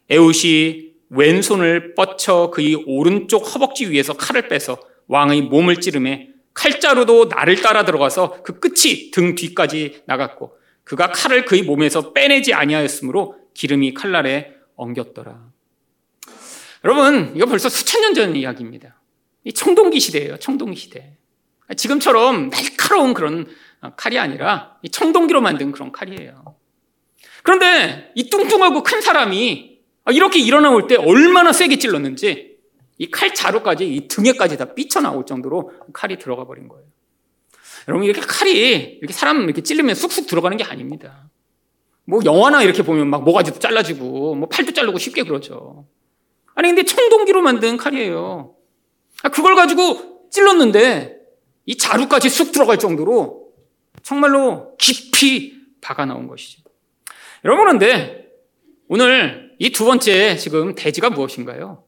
[0.09, 7.85] 에웃이 왼손을 뻗쳐 그의 오른쪽 허벅지 위에서 칼을 빼서 왕의 몸을 찌르매 칼자루도 나를 따라
[7.85, 15.51] 들어가서 그 끝이 등 뒤까지 나갔고 그가 칼을 그의 몸에서 빼내지 아니하였으므로 기름이 칼날에 엉겼더라.
[16.83, 19.01] 여러분, 이거 벌써 수천 년 전 이야기입니다.
[19.43, 20.37] 이 청동기 시대예요.
[20.37, 21.17] 청동기 시대.
[21.75, 23.47] 지금처럼 날카로운 그런
[23.97, 26.55] 칼이 아니라 청동기로 만든 그런 칼이에요.
[27.43, 29.74] 그런데 이 뚱뚱하고 큰 사람이 아,
[30.11, 32.55] 이렇게 일어나올 때 얼마나 세게 찔렀는지
[32.97, 36.85] 이 칼 자루까지 이 등에까지 다 삐쳐나올 정도로 칼이 들어가 버린 거예요.
[37.87, 41.29] 여러분 이렇게 칼이 이렇게 사람 이렇게 찔르면 쑥쑥 들어가는 게 아닙니다.
[42.05, 45.87] 뭐 영화나 이렇게 보면 막 모가지도 잘라지고 뭐 팔도 자르고 쉽게 그러죠.
[46.53, 48.55] 아니 근데 청동기로 만든 칼이에요.
[49.23, 51.17] 아, 그걸 가지고 찔렀는데
[51.65, 53.49] 이 자루까지 쑥 들어갈 정도로
[54.03, 56.61] 정말로 깊이 박아 나온 것이죠.
[57.43, 58.29] 여러분 그런데
[58.87, 61.83] 오늘 이 두 번째 지금 대지가 무엇인가요?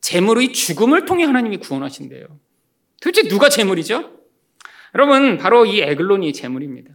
[0.00, 2.26] 재물의 죽음을 통해 하나님이 구원하신대요.
[3.00, 4.12] 도대체 누가 재물이죠?
[4.94, 6.90] 여러분, 바로 이 에글론이 재물입니다.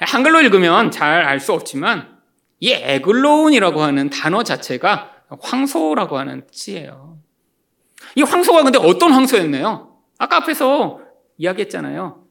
[0.00, 2.18] 한글로 읽으면 잘 알 수 없지만
[2.60, 7.18] 이 에글론이라고 하는 단어 자체가 황소라고 하는 뜻이에요.
[8.14, 9.96] 이 황소가 근데 어떤 황소였나요?
[10.18, 11.00] 아까 앞에서
[11.36, 12.24] 이야기했잖아요.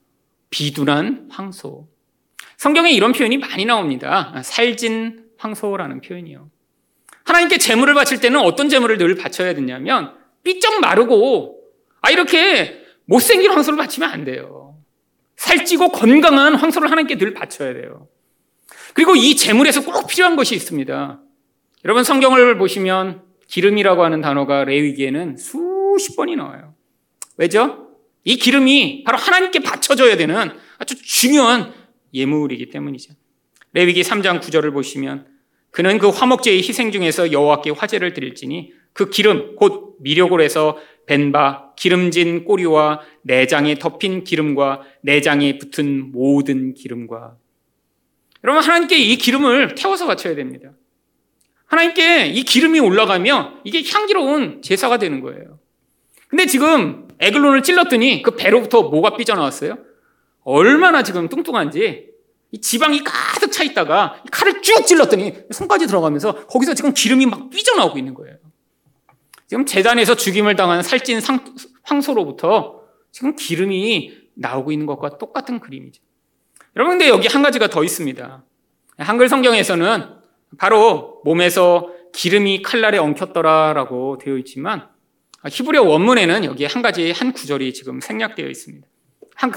[0.50, 1.88] 비둔한 황소.
[2.58, 4.42] 성경에 이런 표현이 많이 나옵니다.
[4.44, 6.50] 살진 황소라는 표현이요.
[7.28, 10.14] 하나님께 재물을 바칠 때는 어떤 재물을 늘 바쳐야 되냐면
[10.44, 11.60] 삐쩍 마르고
[12.02, 14.78] 아 이렇게 못생긴 황소를 바치면 안 돼요.
[15.36, 18.08] 살찌고 건강한 황소를 하나님께 늘 바쳐야 돼요.
[18.94, 21.22] 그리고 이 재물에서 꼭 필요한 것이 있습니다.
[21.86, 26.76] 여러분 성경을 보시면 기름이라고 하는 단어가 레위기에는 수십 번이 나와요.
[27.38, 27.90] 왜죠?
[28.24, 31.74] 이 기름이 바로 하나님께 바쳐져야 되는 아주 중요한
[32.14, 33.14] 예물이기 때문이죠.
[33.74, 35.37] 레위기 3장 9절을 보시면
[35.78, 42.46] 그는 그 화목제의 희생 중에서 여호와께 화제를 드릴지니 그 기름 곧 미력으로 해서 벤바 기름진
[42.46, 47.36] 꼬리와 내장에 덮인 기름과 내장에 붙은 모든 기름과
[48.44, 50.72] 여러분 하나님께 이 기름을 태워서 바쳐야 됩니다.
[51.68, 55.60] 하나님께 이 기름이 올라가면 이게 향기로운 제사가 되는 거예요.
[56.28, 59.78] 근데 지금 에글론을 찔렀더니 그 배로부터 뭐가 삐져나왔어요?
[60.42, 62.08] 얼마나 지금 뚱뚱한지
[62.52, 67.98] 이 지방이 가득 차 있다가 칼을 쭉 찔렀더니 손까지 들어가면서 거기서 지금 기름이 막 삐져나오고
[67.98, 68.38] 있는 거예요.
[69.48, 71.40] 지금 재단에서 죽임을 당한 살찐 상,
[71.84, 72.82] 황소로부터
[73.12, 76.02] 지금 기름이 나오고 있는 것과 똑같은 그림이죠.
[76.76, 78.44] 여러분, 근데 여기 한 가지가 더 있습니다.
[78.98, 80.18] 한글 성경에서는
[80.58, 84.88] 바로 몸에서 기름이 칼날에 엉켰더라라고 되어 있지만
[85.48, 88.88] 히브리어 원문에는 여기 한 가지 한 구절이 지금 생략되어 있습니다.
[89.36, 89.52] 한,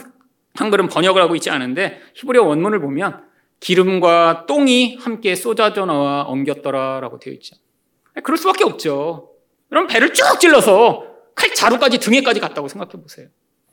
[0.60, 3.24] 한글은 번역을 하고 있지 않은데 히브리어 원문을 보면
[3.60, 7.56] 기름과 똥이 함께 쏟아져 나와 엉겼더라라고 되어 있죠.
[8.22, 9.30] 그럴 수밖에 없죠.
[9.68, 13.28] 그럼 배를 쭉 찔러서 칼 자루까지 등에까지 갔다고 생각해 보세요.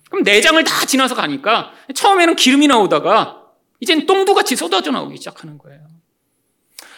[0.09, 3.43] 그럼 내장을 다 지나서 가니까 처음에는 기름이 나오다가
[3.81, 5.81] 이젠 똥도 같이 쏟아져 나오기 시작하는 거예요.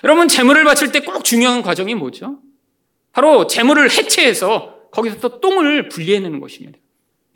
[0.04, 2.39] 여러분 재물을 바칠 때 꼭 중요한 과정이 뭐죠?
[3.12, 6.78] 바로 재물을 해체해서 거기서 또 똥을 분리해내는 것입니다.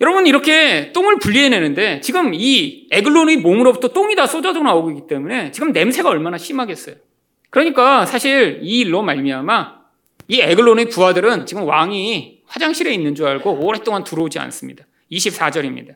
[0.02, 5.72] 여러분 이렇게 똥을 분리해내는데 지금 이 에글론의 몸으로부터 똥이 다 쏟아져 나오고 있기 때문에 지금
[5.72, 6.96] 냄새가 얼마나 심하겠어요.
[7.50, 9.84] 그러니까 사실 이 일로 말미암아
[10.30, 14.86] 이 에글론의 부하들은 지금 왕이 화장실에 있는 줄 알고 오랫동안 들어오지 않습니다.
[15.12, 15.96] 24절입니다.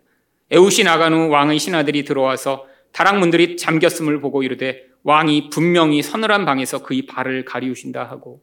[0.51, 7.05] 에웃이 나간 후 왕의 신하들이 들어와서 다락문들이 잠겼음을 보고 이르되 왕이 분명히 서늘한 방에서 그의
[7.05, 8.41] 발을 가리우신다 하고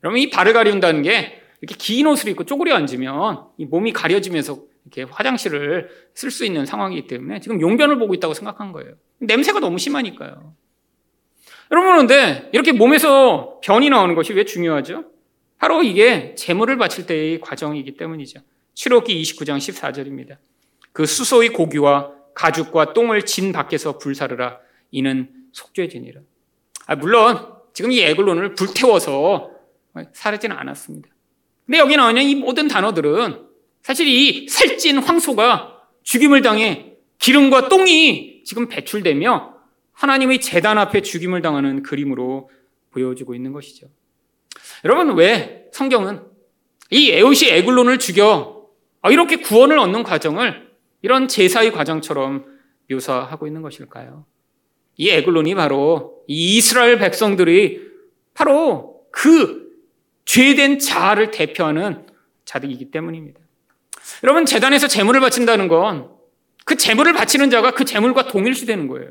[0.00, 5.10] 그러면 이 발을 가리운다는 게 이렇게 긴 옷을 입고 쪼그려 앉으면 이 몸이 가려지면서 이렇게
[5.10, 8.94] 화장실을 쓸 수 있는 상황이기 때문에 지금 용변을 보고 있다고 생각한 거예요.
[9.18, 10.54] 냄새가 너무 심하니까요.
[11.70, 15.04] 여러분, 그런데 이렇게 몸에서 변이 나오는 것이 왜 중요하죠?
[15.58, 18.40] 바로 이게 재물을 바칠 때의 과정이기 때문이죠.
[18.74, 20.38] 7호기 29장 14절입니다.
[20.92, 24.58] 그 수소의 고기와 가죽과 똥을 진 밖에서 불사르라.
[24.90, 26.20] 이는 속죄지니라.
[26.86, 29.50] 아, 물론 지금 이 에글론을 불태워서
[30.12, 31.08] 사르지는 않았습니다.
[31.66, 33.47] 근데 여기 나오는 이 모든 단어들은
[33.88, 39.54] 사실 이 살찐 황소가 죽임을 당해 기름과 똥이 지금 배출되며
[39.92, 42.50] 하나님의 재단 앞에 죽임을 당하는 그림으로
[42.90, 43.86] 보여주고 있는 것이죠.
[44.84, 46.20] 여러분, 왜 성경은
[46.90, 48.68] 이 에옷이 에글론을 죽여
[49.00, 50.68] 아, 이렇게 구원을 얻는 과정을
[51.00, 52.44] 이런 제사의 과정처럼
[52.90, 54.26] 묘사하고 있는 것일까요?
[54.98, 57.88] 이 에글론이 바로 이 이스라엘 백성들이
[58.34, 59.66] 바로 그
[60.26, 62.06] 죄된 자아를 대표하는
[62.44, 63.47] 자들이기 때문입니다.
[64.24, 66.18] 여러분, 재단에서 재물을 바친다는 건
[66.68, 69.10] 그 재물을 바치는 자가 그 재물과 동일시 되는 거예요.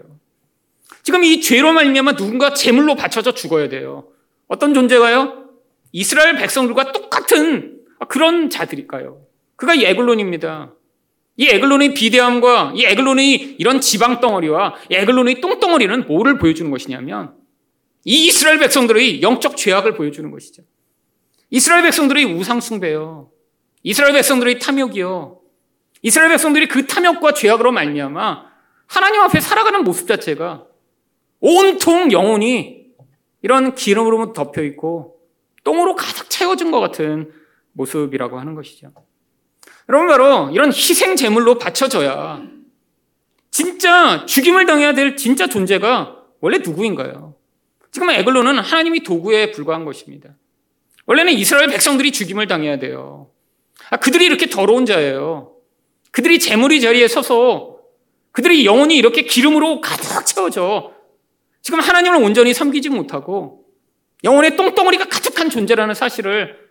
[1.02, 4.10] 지금 이 죄로 말미암아 누군가 재물로 바쳐져 죽어야 돼요.
[4.48, 5.50] 어떤 존재가요?
[5.92, 7.80] 이스라엘 백성들과 똑같은
[8.10, 9.24] 그런 자들일까요?
[9.56, 10.76] 그가 이 에글론입니다.
[11.38, 17.34] 이 에글론의 비대함과 이 에글론의 이런 지방 덩어리와 이 에글론의 똥덩어리는 뭐를 보여주는 것이냐면
[18.04, 20.62] 이 이스라엘 백성들의 영적 죄악을 보여주는 것이죠.
[21.50, 23.32] 이스라엘 백성들의 우상 숭배요.
[23.88, 25.39] 이스라엘 백성들의 탐욕이요.
[26.02, 28.45] 이스라엘 백성들이 그 탐욕과 죄악으로 말미암아
[28.86, 30.65] 하나님 앞에 살아가는 모습 자체가
[31.39, 32.88] 온통 영혼이
[33.43, 35.21] 이런 기름으로 덮여 있고
[35.63, 37.32] 똥으로 가득 채워진 것 같은
[37.71, 38.91] 모습이라고 하는 것이죠.
[39.88, 42.43] 여러분 바로 이런 희생 제물로 바쳐져야
[43.52, 47.36] 진짜 죽임을 당해야 될 진짜 존재가 원래 누구인가요?
[47.91, 50.36] 지금 에글로는 하나님이 도구에 불과한 것입니다.
[51.06, 53.32] 원래는 이스라엘 백성들이 죽임을 당해야 돼요.
[53.89, 55.54] 아, 그들이 이렇게 더러운 자예요.
[56.12, 57.78] 그들이 재물이 자리에 서서
[58.32, 60.93] 그들의 영혼이 이렇게 기름으로 가득 채워져
[61.62, 63.65] 지금 하나님을 온전히 섬기지 못하고
[64.23, 66.67] 영혼의 똥덩어리가 가득한 존재라는 사실을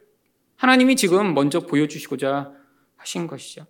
[0.57, 2.52] 하나님이 지금 먼저 보여주시고자
[2.96, 3.66] 하신 것이죠.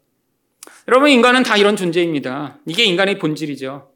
[0.88, 2.58] 여러분, 인간은 다 이런 존재입니다.
[2.66, 3.90] 이게 인간의 본질이죠.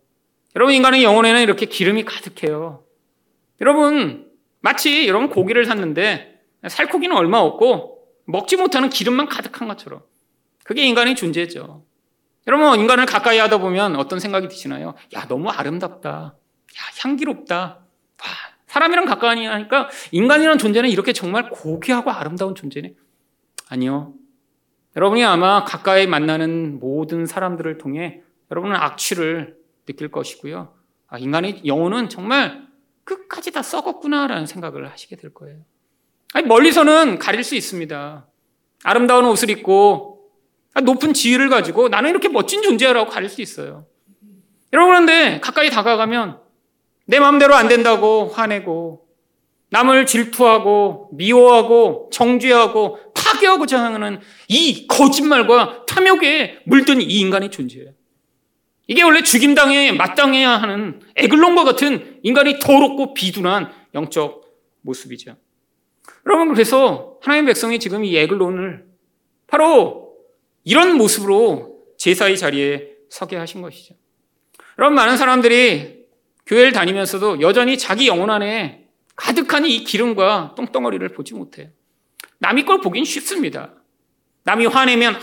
[0.56, 2.84] 여러분, 인간의 영혼에는 이렇게 기름이 가득해요.
[3.60, 7.99] 여러분, 마치 여러분 고기를 샀는데 살코기는 얼마 없고
[8.30, 10.02] 먹지 못하는 기름만 가득한 것처럼.
[10.64, 11.84] 그게 인간의 존재죠.
[12.46, 14.94] 여러분, 인간을 가까이 하다 보면 어떤 생각이 드시나요?
[15.14, 16.10] 야, 너무 아름답다.
[16.10, 16.34] 야,
[17.02, 17.56] 향기롭다.
[17.56, 18.26] 와,
[18.66, 22.94] 사람이랑 가까이 하니까 인간이라는 존재는 이렇게 정말 고귀하고 아름다운 존재네.
[23.68, 24.14] 아니요.
[24.96, 30.74] 여러분이 아마 가까이 만나는 모든 사람들을 통해 여러분은 악취를 느낄 것이고요.
[31.08, 32.68] 아, 인간의 영혼은 정말
[33.04, 35.58] 끝까지 다 썩었구나라는 생각을 하시게 될 거예요.
[36.32, 38.26] 아니, 멀리서는 가릴 수 있습니다.
[38.84, 40.30] 아름다운 옷을 입고
[40.82, 43.86] 높은 지위를 가지고 나는 이렇게 멋진 존재라고 가릴 수 있어요.
[44.72, 46.38] 여러분 그런데 가까이 다가가면
[47.06, 49.06] 내 마음대로 안 된다고 화내고
[49.70, 57.92] 남을 질투하고 미워하고 정죄하고 파괴하고자 하는 이 거짓말과 탐욕에 물든 이 인간의 존재예요.
[58.86, 64.42] 이게 원래 죽임당에 마땅해야 하는 에글론과 같은 인간이 더럽고 비둔한 영적
[64.82, 65.36] 모습이죠.
[66.26, 68.86] 여러분 그래서 하나님의 백성이 지금 이 에글론을
[69.46, 70.16] 바로
[70.64, 73.94] 이런 모습으로 제사의 자리에 서게 하신 것이죠.
[74.78, 76.06] 여러분 많은 사람들이
[76.46, 81.68] 교회를 다니면서도 여전히 자기 영혼 안에 가득한 이 기름과 똥덩어리를 보지 못해요.
[82.38, 83.74] 남이 걸 보긴 쉽습니다.
[84.44, 85.20] 남이 화내면 아,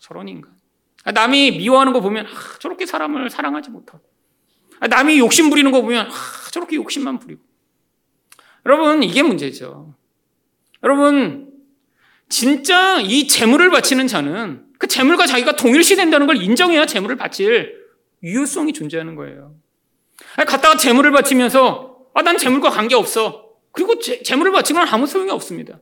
[0.00, 0.52] 저런 인간.
[1.04, 4.02] 아, 남이 미워하는 거 보면 아, 저렇게 사람을 사랑하지 못하고.
[4.80, 7.40] 아, 남이 욕심 부리는 거 보면 아, 저렇게 욕심만 부리고.
[8.64, 9.94] 여러분 이게 문제죠.
[10.86, 11.50] 여러분
[12.28, 17.74] 진짜 이 재물을 바치는 자는 그 재물과 자기가 동일시 된다는 걸 인정해야 재물을 바칠
[18.22, 19.56] 유효성이 존재하는 거예요.
[20.36, 23.46] 갔다가 재물을 바치면서 아, 난 재물과 관계없어.
[23.72, 25.80] 그리고 재, 재물을 바치면 아무 소용이 없습니다.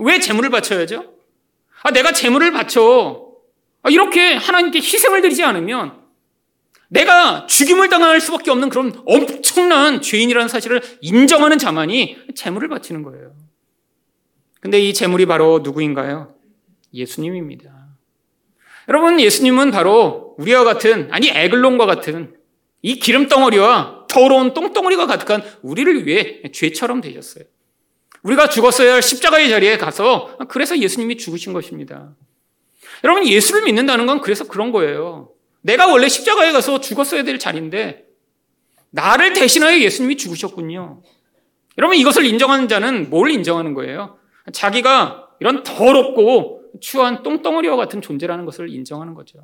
[0.00, 1.14] 왜 재물을 바쳐야죠?
[1.84, 3.28] 아, 내가 재물을 바쳐.
[3.82, 6.02] 아, 이렇게 하나님께 희생을 드리지 않으면
[6.88, 13.41] 내가 죽임을 당할 수밖에 없는 그런 엄청난 죄인이라는 사실을 인정하는 자만이 재물을 바치는 거예요.
[14.62, 16.36] 근데 이 재물이 바로 누구인가요?
[16.94, 17.88] 예수님입니다.
[18.88, 22.36] 여러분, 예수님은 바로 우리와 같은, 아니, 에글론과 같은
[22.80, 27.44] 이 기름덩어리와 더러운 똥덩어리가 가득한 우리를 위해 죄처럼 되셨어요.
[28.22, 32.14] 우리가 죽었어야 할 십자가의 자리에 가서 그래서 예수님이 죽으신 것입니다.
[33.02, 35.30] 여러분 예수를 믿는다는 건 그래서 그런 거예요.
[35.62, 38.04] 내가 원래 십자가에 가서 죽었어야 될 자리인데
[38.90, 41.02] 나를 대신하여 예수님이 죽으셨군요.
[41.78, 44.18] 여러분 이것을 인정하는 자는 뭘 인정하는 거예요?
[44.50, 49.38] 자기가 이런 더럽고 추한 똥덩어리와 같은 존재라는 것을 인정하는 거죠.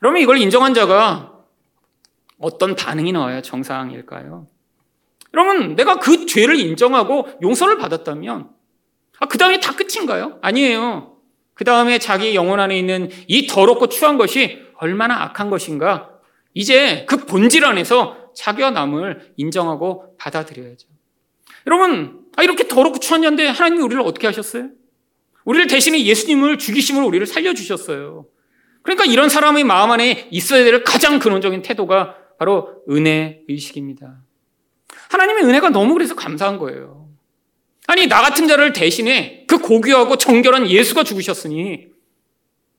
[0.00, 1.32] 그러면 이걸 인정한 자가
[2.38, 4.46] 어떤 반응이 나와야 정상일까요?
[5.34, 8.50] 여러분, 내가 그 죄를 인정하고 용서를 받았다면,
[9.18, 10.38] 아, 그 다음에 다 끝인가요?
[10.42, 11.16] 아니에요.
[11.54, 16.10] 그 다음에 자기 영혼 안에 있는 이 더럽고 추한 것이 얼마나 악한 것인가,
[16.54, 20.88] 이제 그 본질 안에서 자기와 남을 인정하고 받아들여야죠.
[21.66, 24.68] 여러분, 아, 이렇게 더럽고 추한 자인데 하나님이 우리를 어떻게 하셨어요?
[25.44, 28.26] 우리를 대신에 예수님을 죽이심으로 우리를 살려주셨어요.
[28.82, 34.22] 그러니까 이런 사람의 마음 안에 있어야 될 가장 근원적인 태도가 바로 은혜 의식입니다.
[35.10, 37.08] 하나님의 은혜가 너무 그래서 감사한 거예요.
[37.88, 41.86] 아니, 나 같은 자를 대신에 그 고귀하고 정결한 예수가 죽으셨으니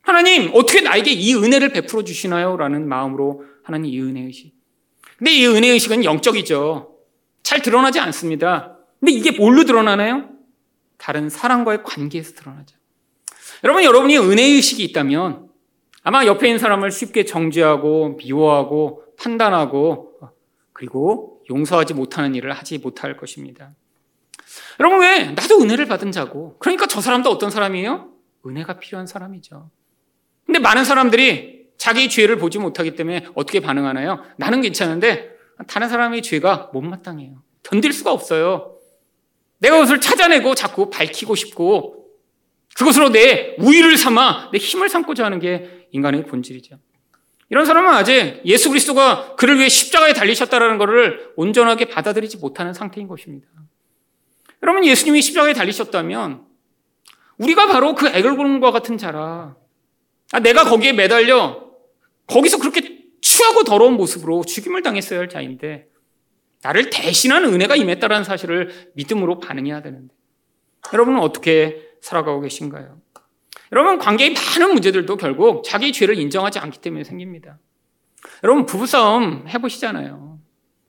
[0.02, 2.56] 하나님, 어떻게 나에게 이 은혜를 베풀어 주시나요?
[2.58, 4.54] 라는 마음으로 하나님 이 은혜 의식.
[5.18, 6.96] 근데 이 은혜 의식은 영적이죠.
[7.44, 8.77] 잘 드러나지 않습니다.
[9.00, 10.30] 근데 이게 뭘로 드러나나요?
[10.98, 12.76] 다른 사람과의 관계에서 드러나죠.
[13.64, 15.50] 여러분, 여러분이 은혜 의식이 있다면
[16.04, 20.20] 아마 옆에 있는 사람을 쉽게 정죄하고 미워하고 판단하고
[20.72, 23.74] 그리고 용서하지 못하는 일을 하지 못할 것입니다.
[24.80, 28.12] 여러분 왜 나도 은혜를 받은 자고 그러니까 저 사람도 어떤 사람이에요?
[28.46, 29.70] 은혜가 필요한 사람이죠.
[30.46, 34.24] 근데 많은 사람들이 자기 죄를 보지 못하기 때문에 어떻게 반응하나요?
[34.38, 35.32] 나는 괜찮은데
[35.68, 37.42] 다른 사람의 죄가 못마땅해요.
[37.64, 38.77] 견딜 수가 없어요.
[39.60, 42.06] 내가 그것을 찾아내고 자꾸 밝히고 싶고
[42.76, 46.78] 그것으로 내 우위를 삼아 내 힘을 삼고자 하는 게 인간의 본질이죠.
[47.50, 53.48] 이런 사람은 아직 예수 그리스도가 그를 위해 십자가에 달리셨다는 것을 온전하게 받아들이지 못하는 상태인 것입니다.
[54.64, 56.46] 여러분 예수님이 십자가에 달리셨다면
[57.38, 59.56] 우리가 바로 그 애걸군과 같은 자라.
[60.34, 61.68] 아, 내가 거기에 매달려
[62.26, 65.88] 거기서 그렇게 추하고 더러운 모습으로 죽임을 당했어야 할 자인데
[66.68, 70.14] 나를 대신하는 은혜가 임했다는 사실을 믿음으로 반응해야 되는데
[70.94, 73.02] 여러분은 어떻게 살아가고 계신가요?
[73.72, 77.58] 여러분 관계의 많은 문제들도 결국 자기 죄를 인정하지 않기 때문에 생깁니다.
[78.44, 80.40] 여러분 부부싸움 해보시잖아요.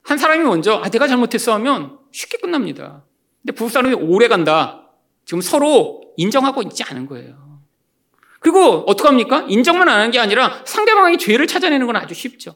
[0.03, 3.05] 한 사람이 먼저 아 내가 잘못했어 하면 쉽게 끝납니다.
[3.43, 4.91] 근데 부부싸움이 오래 간다.
[5.25, 7.61] 지금 서로 인정하고 있지 않은 거예요.
[8.41, 9.47] 그리고 어떡합니까?
[9.49, 12.55] 인정만 안 하는 게 아니라 상대방의 죄를 찾아내는 건 아주 쉽죠.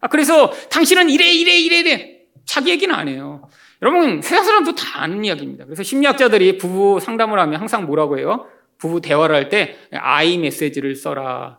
[0.00, 2.19] 아, 그래서 당신은 이래, 이래, 이래, 이래.
[2.44, 3.48] 자기 얘기는 안 해요.
[3.82, 5.64] 여러분, 세상 사람도 다 아는 이야기입니다.
[5.64, 8.46] 그래서 심리학자들이 부부 상담을 하면 항상 뭐라고 해요?
[8.78, 11.58] 부부 대화를 할 때 아이 메시지를 써라.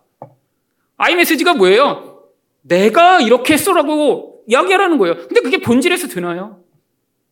[0.98, 2.24] 아이 메시지가 뭐예요?
[2.62, 5.16] 내가 이렇게 써라고 이야기하라는 거예요.
[5.16, 6.60] 근데 그게 본질에서 되나요?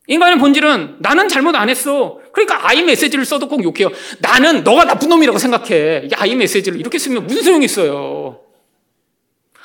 [0.08, 2.20] 인간의 본질은 나는 잘못 안 했어.
[2.34, 3.90] 그러니까 아이 메시지를 써도 꼭 욕해요.
[4.22, 6.08] 나는 너가 나쁜 놈이라고 생각해.
[6.10, 8.42] 이 아이 메시지를 이렇게 쓰면 무슨 소용이 있어요?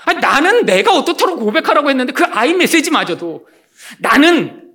[0.05, 3.47] 아니, 나는 내가 어떻다고 고백하라고 했는데 그 아이 메시지마저도
[3.99, 4.73] 나는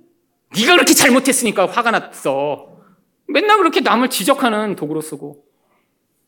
[0.56, 2.76] 네가 그렇게 잘못했으니까 화가 났어.
[3.26, 5.44] 맨날 그렇게 남을 지적하는 도구로 쓰고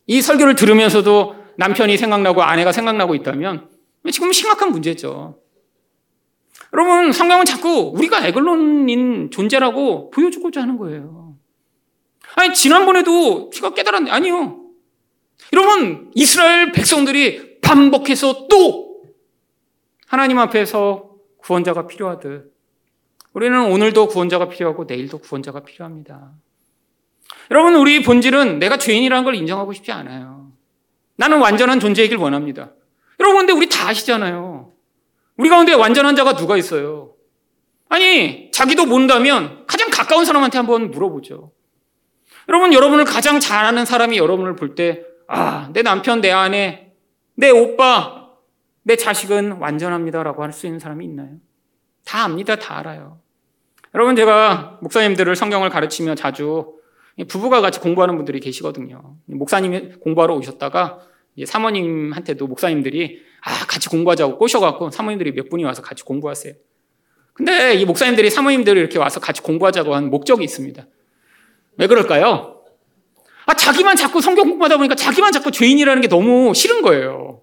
[0.06, 3.68] 이 설교를 들으면서도 남편이 생각나고 아내가 생각나고 있다면
[4.10, 5.38] 지금 심각한 문제죠.
[6.74, 11.36] 여러분, 성경은 자꾸 우리가 애글론인 존재라고 보여주고자 하는 거예요.
[12.34, 14.64] 아니, 지난번에도 제가 깨달았는데, 아니요.
[15.52, 19.02] 여러분, 이스라엘 백성들이 반복해서 또
[20.06, 22.51] 하나님 앞에서 구원자가 필요하듯
[23.32, 26.32] 우리는 오늘도 구원자가 필요하고 내일도 구원자가 필요합니다.
[27.50, 30.52] 여러분, 우리 본질은 내가 죄인이라는 걸 인정하고 싶지 않아요.
[31.16, 32.72] 나는 완전한 존재이길 원합니다.
[33.20, 34.72] 여러분, 근데 우리 다 아시잖아요.
[35.36, 37.14] 우리 가운데 완전한 자가 누가 있어요?
[37.88, 41.52] 아니, 자기도 모른다면 가장 가까운 사람한테 한번 물어보죠.
[42.48, 46.92] 여러분, 여러분을 가장 잘 아는 사람이 여러분을 볼 때, 아, 내 남편, 내 아내,
[47.34, 48.28] 내 오빠,
[48.82, 51.36] 내 자식은 완전합니다라고 할 수 있는 사람이 있나요?
[52.04, 52.56] 다 압니다.
[52.56, 53.20] 다 알아요.
[53.94, 56.72] 여러분, 제가 목사님들을 성경을 가르치며 자주
[57.28, 59.16] 부부가 같이 공부하는 분들이 계시거든요.
[59.26, 61.00] 목사님이 공부하러 오셨다가
[61.44, 66.54] 사모님한테도 목사님들이 아, 같이 공부하자고 꼬셔갖고 사모님들이 몇 분이 와서 같이 공부하세요.
[67.34, 70.86] 근데 이 목사님들이 사모님들이 이렇게 와서 같이 공부하자고 한 목적이 있습니다.
[71.78, 72.62] 왜 그럴까요?
[73.44, 77.41] 아, 자기만 자꾸 성경 공부하다 보니까 자기만 자꾸 죄인이라는 게 너무 싫은 거예요.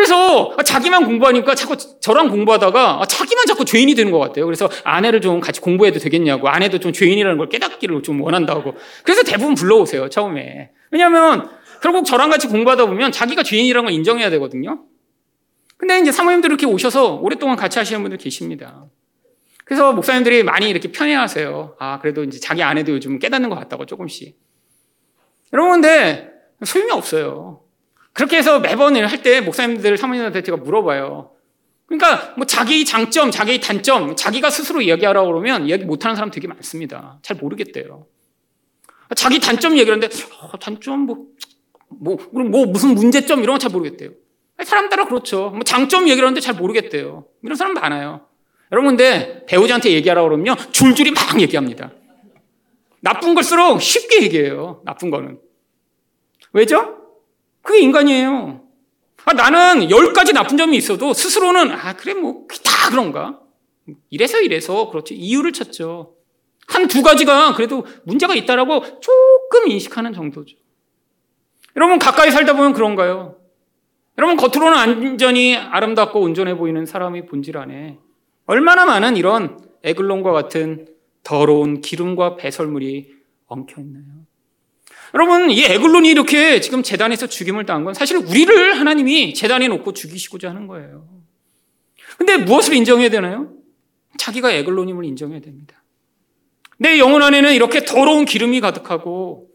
[0.00, 4.46] 그래서 자기만 공부하니까 자꾸 저랑 공부하다가 자기만 자꾸 죄인이 되는 것 같아요.
[4.46, 8.72] 그래서 아내를 좀 같이 공부해도 되겠냐고, 아내도 좀 죄인이라는 걸 깨닫기를 좀 원한다고.
[9.04, 10.70] 그래서 대부분 불러오세요, 처음에.
[10.90, 11.50] 왜냐하면
[11.82, 14.84] 결국 저랑 같이 공부하다 보면 자기가 죄인이라는 걸 인정해야 되거든요.
[15.76, 18.86] 근데 이제 사모님들 이렇게 오셔서 오랫동안 같이 하시는 분들 계십니다.
[19.66, 21.76] 그래서 목사님들이 많이 이렇게 편애하세요.
[21.78, 24.38] 아, 그래도 이제 자기 아내도 요즘 깨닫는 것 같다고 조금씩.
[25.52, 26.30] 여러분, 근데
[26.64, 27.60] 소용이 없어요.
[28.20, 31.30] 그렇게 해서 매번 할 때 목사님들, 사모님한테 제가 물어봐요.
[31.86, 37.18] 그러니까 뭐 자기 장점, 자기 단점, 자기가 스스로 이야기하라고 그러면 이야기 못하는 사람 되게 많습니다.
[37.22, 38.06] 잘 모르겠대요.
[39.16, 41.28] 자기 단점 얘기하는데 어, 단점 뭐,
[41.88, 44.10] 뭐, 뭐 무슨 문제점 이런 거 잘 모르겠대요.
[44.64, 45.48] 사람 따라 그렇죠.
[45.54, 47.24] 뭐 장점 얘기를 하는데 잘 모르겠대요.
[47.42, 48.26] 이런 사람 많아요.
[48.70, 51.90] 여러분 근데 배우자한테 얘기하라고 그러면 줄줄이 막 얘기합니다.
[53.00, 54.82] 나쁜 걸수록 쉽게 얘기해요.
[54.84, 55.38] 나쁜 거는.
[56.52, 56.99] 왜죠?
[57.70, 58.62] 그게 인간이에요.
[59.26, 63.38] 아, 나는 열 가지 나쁜 점이 있어도 스스로는 아 그래 뭐 다 그런가?
[64.10, 66.16] 이래서 이래서 그렇지 이유를 찾죠.
[66.66, 70.56] 한 두 가지가 그래도 문제가 있다라고 조금 인식하는 정도죠.
[71.76, 73.36] 여러분 가까이 살다 보면 그런가요?
[74.18, 77.98] 여러분 겉으로는 안전이 아름답고 온전해 보이는 사람의 본질 안에
[78.46, 80.88] 얼마나 많은 이런 에글론과 같은
[81.22, 83.12] 더러운 기름과 배설물이
[83.46, 84.04] 엉켜 있나요?
[85.14, 90.50] 여러분, 이 에글론이 이렇게 지금 재단에서 죽임을 당한 건 사실 우리를 하나님이 재단에 놓고 죽이시고자
[90.50, 91.08] 하는 거예요.
[92.16, 93.52] 근데 무엇을 인정해야 되나요?
[94.18, 95.82] 자기가 에글론임을 인정해야 됩니다.
[96.78, 99.48] 내 영혼 안에는 이렇게 더러운 기름이 가득하고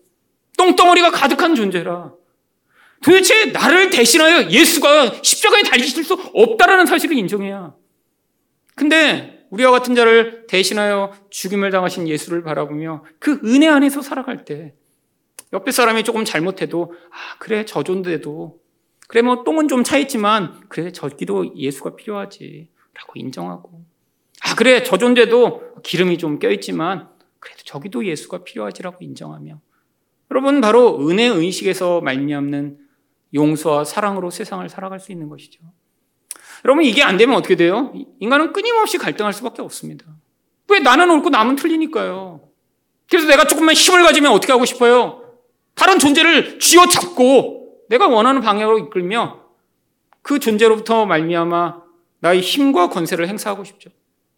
[0.57, 2.13] 똥덩어리가 가득한 존재라.
[3.03, 7.75] 도대체 나를 대신하여 예수가 십자가에 달리실 수 없다라는 사실을 인정해야.
[8.75, 14.73] 근데 우리와 같은 자를 대신하여 죽임을 당하신 예수를 바라보며 그 은혜 안에서 살아갈 때
[15.55, 18.59] 옆에 사람이 조금 잘못해도 아 그래 저 존재도
[19.07, 23.85] 그래 뭐 똥은 좀 차 있지만 그래 저기도 예수가 필요하지 라고 인정하고
[24.41, 29.59] 아 그래 저 존재도 기름이 좀 껴있지만 그래도 저기도 예수가 필요하지라고 인정하며
[30.31, 32.79] 여러분 바로 은혜 의식에서 말미암는
[33.33, 35.61] 용서와 사랑으로 세상을 살아갈 수 있는 것이죠.
[36.65, 37.93] 여러분 이게 안 되면 어떻게 돼요?
[38.19, 40.05] 인간은 끊임없이 갈등할 수밖에 없습니다.
[40.69, 42.41] 왜 나는 옳고 남은 틀리니까요.
[43.09, 45.24] 그래서 내가 조금만 힘을 가지면 어떻게 하고 싶어요?
[45.76, 49.41] 다른 존재를 쥐어잡고 내가 원하는 방향으로 이끌며
[50.21, 51.84] 그 존재로부터 말미암아
[52.19, 53.89] 나의 힘과 권세를 행사하고 싶죠.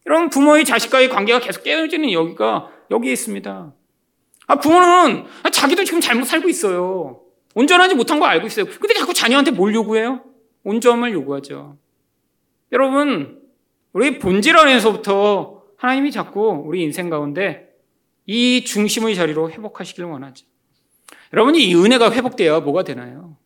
[0.05, 3.73] 여러분 부모의 자식과의 관계가 계속 깨어지는 여기가 여기에 있습니다.
[4.47, 7.21] 아 부모는 자기도 지금 잘못 살고 있어요.
[7.55, 8.65] 온전하지 못한 거 알고 있어요.
[8.65, 10.23] 근데 자꾸 자녀한테 뭘 요구해요?
[10.63, 11.77] 온전함을 요구하죠.
[12.71, 13.41] 여러분,
[13.93, 17.69] 우리 본질 안에서부터 하나님이 자꾸 우리 인생 가운데
[18.25, 20.45] 이 중심의 자리로 회복하시길 원하죠.
[21.33, 23.37] 여러분이 이 은혜가 회복돼야 뭐가 되나요?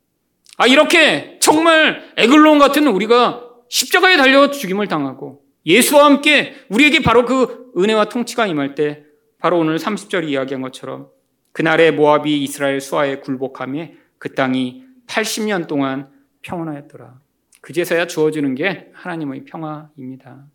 [0.57, 7.71] 아, 이렇게 정말 에글론 같은 우리가 십자가에 달려 죽임을 당하고 예수와 함께 우리에게 바로 그
[7.77, 9.03] 은혜와 통치가 임할 때
[9.39, 11.07] 바로 오늘 30절 이야기한 것처럼
[11.51, 16.09] 그날에 모압이 이스라엘 수하에 굴복함에 그 땅이 80년 동안
[16.41, 17.19] 평온하였더라.
[17.61, 20.45] 그제서야 주어지는 게 하나님의 평화입니다.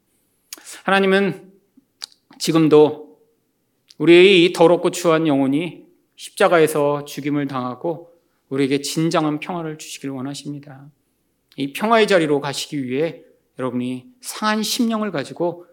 [0.84, 1.52] 하나님은
[2.38, 3.18] 지금도
[3.98, 5.85] 우리의 이 더럽고 추한 영혼이
[6.16, 8.12] 십자가에서 죽임을 당하고
[8.48, 10.90] 우리에게 진정한 평화를 주시길 원하십니다.
[11.56, 13.22] 이 평화의 자리로 가시기 위해
[13.58, 15.66] 여러분이 상한 심령을 가지고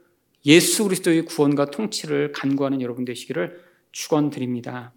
[0.45, 4.93] 예수 그리스도의 구원과 통치를 간구하는 여러분 되시기를 축원드립니다.